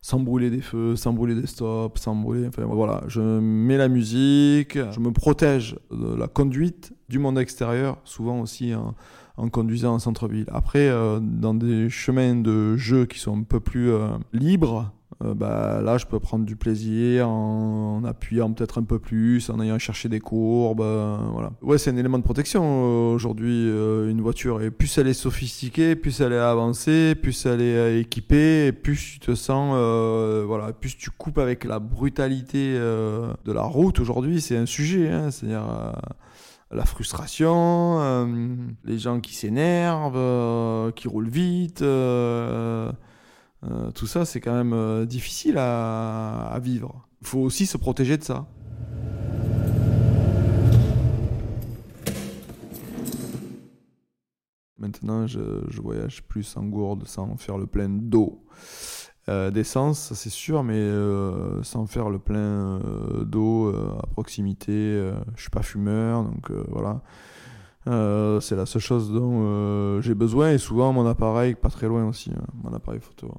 sans 0.07 0.21
brûler 0.21 0.51
des 0.51 0.61
feux, 0.61 0.95
sans 0.95 1.13
brûler 1.13 1.35
des 1.35 1.49
stops, 1.49 2.01
sans 2.01 2.15
brûler. 2.15 2.47
Enfin 2.47 2.63
voilà, 2.65 3.03
je 3.09 3.21
mets 3.21 3.77
la 3.77 3.89
musique, 3.89 4.79
je 4.93 5.01
me 5.01 5.11
protège 5.11 5.77
de 5.91 6.15
la 6.15 6.29
conduite 6.29 6.93
du 7.09 7.19
monde 7.19 7.41
extérieur, 7.41 7.99
souvent 8.05 8.39
aussi 8.41 8.73
en, 8.73 9.49
conduisant 9.49 9.95
en 9.95 9.99
centre-ville. 9.99 10.47
Après, 10.53 10.89
euh, 10.89 11.19
dans 11.21 11.55
des 11.55 11.91
chemins 11.91 12.37
de 12.37 12.77
jeu 12.77 13.07
qui 13.07 13.19
sont 13.19 13.37
un 13.37 13.43
peu 13.43 13.59
plus 13.59 13.91
euh, 13.91 14.11
libres, 14.33 14.93
euh, 15.25 15.35
bah, 15.35 15.81
là, 15.83 15.99
je 15.99 16.05
peux 16.05 16.21
prendre 16.21 16.45
du 16.45 16.57
plaisir 16.57 17.29
en, 17.29 18.05
appuyant 18.05 18.53
peut-être 18.53 18.79
un 18.79 18.83
peu 18.83 18.99
plus, 18.99 19.49
en 19.51 19.61
ayant 19.61 19.79
cherché 19.79 20.09
des 20.09 20.21
courbes. 20.21 20.83
Euh, 20.83 21.17
voilà. 21.33 21.53
Ouais, 21.63 21.79
c'est 21.79 21.91
un 21.91 21.97
élément 21.97 22.19
de 22.19 22.25
protection 22.25 22.63
euh, 22.63 23.15
aujourd'hui, 23.15 23.69
une 24.11 24.21
voiture. 24.21 24.63
Et 24.63 24.71
plus 24.71 24.99
elle 24.99 25.09
est 25.09 25.15
sophistiquée, 25.15 25.97
plus 25.97 26.21
elle 26.21 26.33
est 26.33 26.39
avancée, 26.39 27.15
plus 27.15 27.47
elle 27.47 27.63
est 27.63 28.01
équipée, 28.01 28.73
plus 28.73 29.13
tu 29.15 29.19
te 29.21 29.35
sens. 29.35 29.71
voilà, 30.47 30.73
plus 30.73 30.97
tu 30.97 31.11
coupes 31.11 31.39
avec 31.39 31.65
la 31.65 31.79
brutalité 31.79 32.75
de 32.75 33.53
la 33.53 33.63
route 33.63 34.01
aujourd'hui. 34.01 34.41
C'est 34.41 34.57
un 34.57 34.67
sujet, 34.67 35.11
hein, 35.11 35.31
c'est-à-dire 35.31 35.95
la 36.73 36.85
frustration, 36.85 38.27
les 38.85 38.99
gens 38.99 39.21
qui 39.21 39.35
s'énervent, 39.35 40.93
qui 40.93 41.09
roulent 41.09 41.31
vite. 41.31 41.83
Euh, 43.65 43.91
tout 43.91 44.07
ça, 44.07 44.25
c'est 44.25 44.41
quand 44.41 44.55
même 44.55 44.73
euh, 44.73 45.07
difficile 45.07 45.59
à, 45.59 46.59
vivre. 46.63 47.09
Il 47.21 47.27
faut 47.27 47.41
aussi 47.41 47.67
se 47.67 47.77
protéger 47.77 48.17
de 48.17 48.23
ça. 48.23 48.47
Maintenant, 54.79 55.27
je, 55.27 55.41
voyage 55.81 56.23
plus 56.23 56.57
en 56.57 56.65
gourde 56.65 57.07
sans 57.07 57.37
faire 57.37 57.59
le 57.59 57.67
plein 57.67 57.89
d'eau. 57.89 58.45
Euh, 59.29 59.51
d'essence, 59.51 60.13
c'est 60.13 60.31
sûr, 60.31 60.63
mais 60.63 60.89
sans 61.63 61.87
faire 61.87 62.11
le 62.11 62.19
plein 62.19 62.81
d'eau 63.23 63.75
à 63.75 64.07
proximité. 64.07 65.11
je 65.35 65.41
suis 65.41 65.51
pas 65.51 65.63
fumeur, 65.63 66.25
donc 66.25 66.51
voilà. 66.69 67.03
C'est 67.87 68.57
la 68.57 68.67
seule 68.67 68.83
chose 68.83 69.13
dont 69.13 70.01
j'ai 70.01 70.15
besoin 70.15 70.53
et 70.53 70.59
souvent 70.59 70.93
mon 70.93 71.07
appareil 71.07 71.55
pas 71.55 71.71
très 71.71 71.87
loin 71.87 72.09
aussi, 72.09 72.31
hein, 72.31 72.45
mon 72.63 72.73
appareil 72.73 73.01
photo 73.01 73.33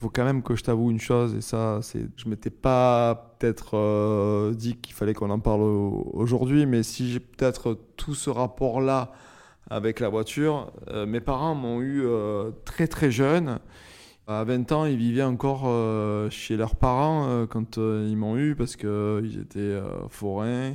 faut 0.00 0.10
quand 0.10 0.24
même 0.24 0.42
que 0.42 0.54
je 0.54 0.62
t'avoue 0.62 0.90
une 0.90 1.00
chose, 1.00 1.34
et 1.34 1.40
ça, 1.40 1.80
c'est, 1.82 2.06
je 2.16 2.28
m'étais 2.28 2.50
pas 2.50 3.36
peut-être 3.38 3.76
euh, 3.76 4.52
dit 4.52 4.76
qu'il 4.76 4.94
fallait 4.94 5.14
qu'on 5.14 5.30
en 5.30 5.40
parle 5.40 5.62
aujourd'hui, 5.62 6.66
mais 6.66 6.82
si 6.82 7.10
j'ai 7.10 7.20
peut-être 7.20 7.78
tout 7.96 8.14
ce 8.14 8.28
rapport-là 8.30 9.12
avec 9.70 10.00
la 10.00 10.08
voiture, 10.08 10.72
euh, 10.88 11.06
mes 11.06 11.20
parents 11.20 11.54
m'ont 11.54 11.80
eu 11.80 12.02
euh, 12.04 12.50
très 12.64 12.88
très 12.88 13.10
jeune. 13.10 13.58
À 14.28 14.44
20 14.44 14.72
ans, 14.72 14.84
ils 14.84 14.96
vivaient 14.96 15.22
encore 15.22 15.70
chez 16.32 16.56
leurs 16.56 16.74
parents 16.74 17.46
quand 17.46 17.76
ils 17.76 18.16
m'ont 18.16 18.36
eu 18.36 18.56
parce 18.56 18.74
qu'ils 18.74 19.38
étaient 19.40 19.80
forains. 20.08 20.74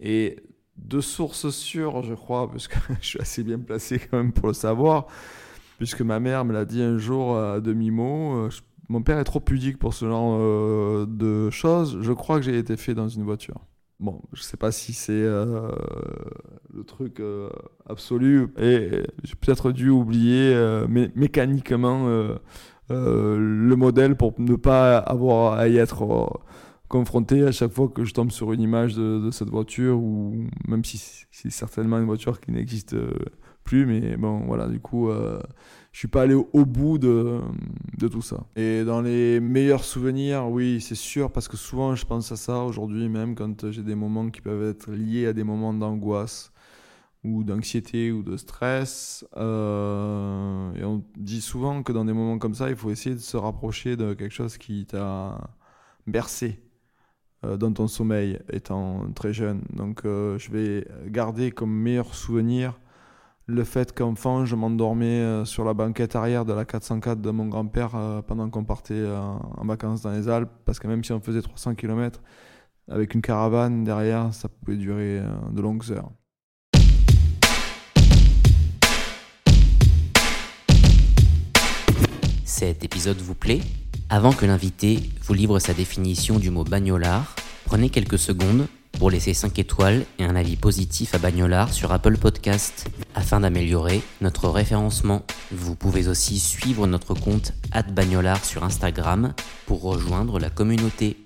Et 0.00 0.36
de 0.84 1.00
sources 1.00 1.50
sûres, 1.50 2.02
je 2.02 2.14
crois, 2.14 2.50
parce 2.50 2.68
que 2.68 2.76
je 3.00 3.06
suis 3.06 3.20
assez 3.20 3.42
bien 3.42 3.58
placé 3.58 3.98
quand 3.98 4.16
même 4.16 4.32
pour 4.32 4.48
le 4.48 4.54
savoir, 4.54 5.06
puisque 5.78 6.02
ma 6.02 6.20
mère 6.20 6.44
me 6.44 6.52
l'a 6.52 6.64
dit 6.64 6.82
un 6.82 6.98
jour 6.98 7.38
à 7.38 7.60
demi-mot. 7.60 8.46
Euh, 8.46 8.50
mon 8.88 9.02
père 9.02 9.18
est 9.18 9.24
trop 9.24 9.40
pudique 9.40 9.78
pour 9.78 9.92
ce 9.92 10.06
genre 10.06 10.38
euh, 10.40 11.06
de 11.06 11.50
choses. 11.50 11.98
Je 12.00 12.12
crois 12.12 12.38
que 12.38 12.44
j'ai 12.44 12.56
été 12.56 12.76
fait 12.76 12.94
dans 12.94 13.08
une 13.08 13.22
voiture. 13.22 13.60
Bon, 14.00 14.22
je 14.32 14.42
sais 14.42 14.56
pas 14.56 14.70
si 14.70 14.92
c'est 14.92 15.12
euh, 15.12 15.72
le 16.72 16.84
truc 16.84 17.20
absolu 17.88 18.46
et 18.56 19.02
j'ai 19.24 19.34
peut-être 19.34 19.72
dû 19.72 19.90
oublier 19.90 20.56
mécaniquement 21.16 22.06
le 22.88 23.74
modèle 23.74 24.14
pour 24.14 24.34
ne 24.38 24.54
pas 24.54 24.98
avoir 24.98 25.54
à 25.54 25.66
y 25.66 25.78
être 25.78 26.06
confronté 26.88 27.42
à 27.42 27.52
chaque 27.52 27.72
fois 27.72 27.88
que 27.88 28.04
je 28.04 28.14
tombe 28.14 28.30
sur 28.30 28.52
une 28.52 28.60
image 28.60 28.94
de, 28.94 29.30
cette 29.30 29.50
voiture 29.50 29.98
ou 29.98 30.46
même 30.66 30.84
si 30.84 31.26
c'est 31.30 31.50
certainement 31.50 31.98
une 31.98 32.06
voiture 32.06 32.40
qui 32.40 32.50
n'existe 32.50 32.96
plus, 33.64 33.84
mais 33.84 34.16
bon, 34.16 34.46
voilà, 34.46 34.66
du 34.66 34.80
coup, 34.80 35.10
euh, 35.10 35.38
je 35.92 35.98
suis 35.98 36.08
pas 36.08 36.22
allé 36.22 36.34
au, 36.34 36.64
bout 36.64 36.96
de, 36.96 37.40
de, 37.98 38.08
tout 38.08 38.22
ça. 38.22 38.46
Et 38.56 38.82
dans 38.84 39.02
les 39.02 39.40
meilleurs 39.40 39.84
souvenirs, 39.84 40.48
oui, 40.48 40.80
c'est 40.80 40.94
sûr, 40.94 41.30
parce 41.30 41.48
que 41.48 41.58
souvent 41.58 41.94
je 41.94 42.06
pense 42.06 42.32
à 42.32 42.36
ça 42.36 42.60
aujourd'hui, 42.62 43.08
même 43.10 43.34
quand 43.34 43.70
j'ai 43.70 43.82
des 43.82 43.94
moments 43.94 44.30
qui 44.30 44.40
peuvent 44.40 44.66
être 44.66 44.90
liés 44.90 45.26
à 45.26 45.34
des 45.34 45.44
moments 45.44 45.74
d'angoisse 45.74 46.52
ou 47.24 47.44
d'anxiété 47.44 48.10
ou 48.10 48.22
de 48.22 48.36
stress. 48.38 49.26
Euh, 49.36 50.72
et 50.74 50.84
on 50.84 51.04
dit 51.16 51.42
souvent 51.42 51.82
que 51.82 51.92
dans 51.92 52.04
des 52.04 52.12
moments 52.14 52.38
comme 52.38 52.54
ça, 52.54 52.70
il 52.70 52.76
faut 52.76 52.90
essayer 52.90 53.14
de 53.14 53.20
se 53.20 53.36
rapprocher 53.36 53.96
de 53.96 54.14
quelque 54.14 54.34
chose 54.34 54.56
qui 54.56 54.86
t'a 54.86 55.38
bercé 56.06 56.58
euh, 56.58 56.67
dans 57.42 57.72
ton 57.72 57.86
sommeil 57.86 58.38
étant 58.52 59.10
très 59.14 59.32
jeune. 59.32 59.62
Donc 59.72 60.00
je 60.04 60.50
vais 60.50 60.86
garder 61.08 61.50
comme 61.50 61.72
meilleur 61.72 62.14
souvenir 62.14 62.78
le 63.50 63.64
fait 63.64 63.94
qu'enfant, 63.94 64.44
je 64.44 64.54
m'endormais 64.54 65.20
euh, 65.20 65.44
sur 65.46 65.64
la 65.64 65.72
banquette 65.72 66.14
arrière 66.14 66.44
de 66.44 66.52
la 66.52 66.66
404 66.66 67.18
de 67.22 67.30
mon 67.30 67.46
grand-père 67.46 67.94
euh, 67.94 68.20
pendant 68.20 68.50
qu'on 68.50 68.62
partait 68.62 68.92
euh, 68.92 69.18
en 69.18 69.64
vacances 69.64 70.02
dans 70.02 70.10
les 70.10 70.28
Alpes, 70.28 70.50
parce 70.66 70.78
que 70.78 70.86
même 70.86 71.02
si 71.02 71.12
on 71.12 71.20
faisait 71.20 71.40
300 71.40 71.74
km, 71.74 72.20
avec 72.90 73.14
une 73.14 73.22
caravane 73.22 73.84
derrière, 73.84 74.34
ça 74.34 74.50
pouvait 74.50 74.76
durer 74.76 75.22
de 75.50 75.60
longues 75.62 75.90
heures. 75.90 76.10
Cet 82.44 82.84
épisode 82.84 83.18
vous 83.18 83.34
plaît? 83.34 83.60
Avant 84.10 84.32
que 84.32 84.46
l'invité 84.46 85.00
vous 85.22 85.34
livre 85.34 85.58
sa 85.58 85.74
définition 85.74 86.38
du 86.38 86.50
mot 86.50 86.64
bagnolard, 86.64 87.36
prenez 87.66 87.90
quelques 87.90 88.18
secondes 88.18 88.66
pour 88.92 89.10
laisser 89.10 89.34
5 89.34 89.58
étoiles 89.58 90.06
et 90.18 90.24
un 90.24 90.34
avis 90.34 90.56
positif 90.56 91.14
à 91.14 91.18
Bagnolard 91.18 91.72
sur 91.74 91.92
Apple 91.92 92.16
Podcast 92.16 92.88
afin 93.14 93.40
d'améliorer 93.40 94.00
notre 94.22 94.48
référencement. 94.48 95.24
Vous 95.52 95.76
pouvez 95.76 96.08
aussi 96.08 96.38
suivre 96.38 96.86
notre 96.86 97.12
compte 97.12 97.52
Bagnolard 97.92 98.44
sur 98.44 98.64
Instagram 98.64 99.34
pour 99.66 99.82
rejoindre 99.82 100.38
la 100.38 100.48
communauté. 100.48 101.18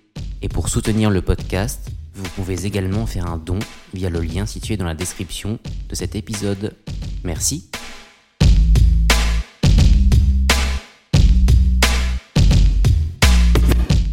Et 0.42 0.48
pour 0.48 0.68
soutenir 0.68 1.08
le 1.08 1.22
podcast, 1.22 1.88
vous 2.14 2.28
pouvez 2.30 2.66
également 2.66 3.06
faire 3.06 3.26
un 3.26 3.38
don 3.38 3.60
via 3.94 4.10
le 4.10 4.20
lien 4.20 4.44
situé 4.44 4.76
dans 4.76 4.84
la 4.84 4.94
description 4.94 5.60
de 5.88 5.94
cet 5.94 6.16
épisode. 6.16 6.74
Merci. 7.22 7.71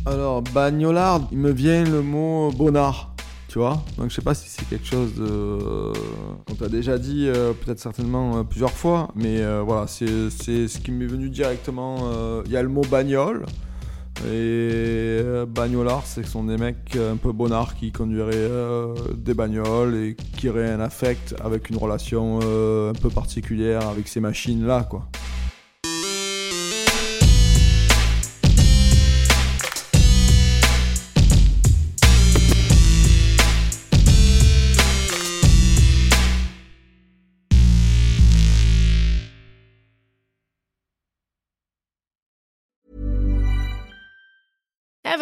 Alors, 0.09 0.41
bagnolard, 0.41 1.27
il 1.31 1.37
me 1.37 1.51
vient 1.51 1.83
le 1.83 2.01
mot 2.01 2.51
bonnard. 2.51 3.13
Tu 3.47 3.59
vois 3.59 3.83
Donc 3.97 4.09
je 4.09 4.15
sais 4.15 4.23
pas 4.23 4.33
si 4.33 4.49
c'est 4.49 4.67
quelque 4.67 4.87
chose 4.87 5.13
de... 5.13 5.93
qu'on 6.47 6.55
t'a 6.55 6.67
déjà 6.67 6.97
dit, 6.97 7.27
euh, 7.27 7.53
peut-être 7.53 7.79
certainement 7.79 8.37
euh, 8.37 8.43
plusieurs 8.43 8.71
fois, 8.71 9.09
mais 9.13 9.39
euh, 9.41 9.61
voilà, 9.63 9.85
c'est 9.85 10.07
ce 10.07 10.79
qui 10.79 10.91
m'est 10.91 11.05
venu 11.05 11.29
directement. 11.29 12.09
Il 12.43 12.51
y 12.51 12.57
a 12.57 12.63
le 12.63 12.69
mot 12.69 12.81
bagnole, 12.89 13.45
et 14.27 15.21
bagnolard, 15.47 16.01
c'est 16.05 16.21
que 16.21 16.27
ce 16.27 16.33
sont 16.33 16.43
des 16.43 16.57
mecs 16.57 16.95
un 16.95 17.17
peu 17.17 17.31
bonnards 17.31 17.75
qui 17.75 17.91
conduiraient 17.91 18.49
des 19.15 19.35
bagnoles 19.35 19.95
et 19.95 20.15
qui 20.15 20.49
auraient 20.49 20.71
un 20.71 20.79
affect 20.79 21.35
avec 21.43 21.69
une 21.69 21.77
relation 21.77 22.39
un 22.39 22.93
peu 22.93 23.09
particulière 23.09 23.87
avec 23.87 24.07
ces 24.07 24.21
machines-là, 24.21 24.87
quoi. 24.89 25.07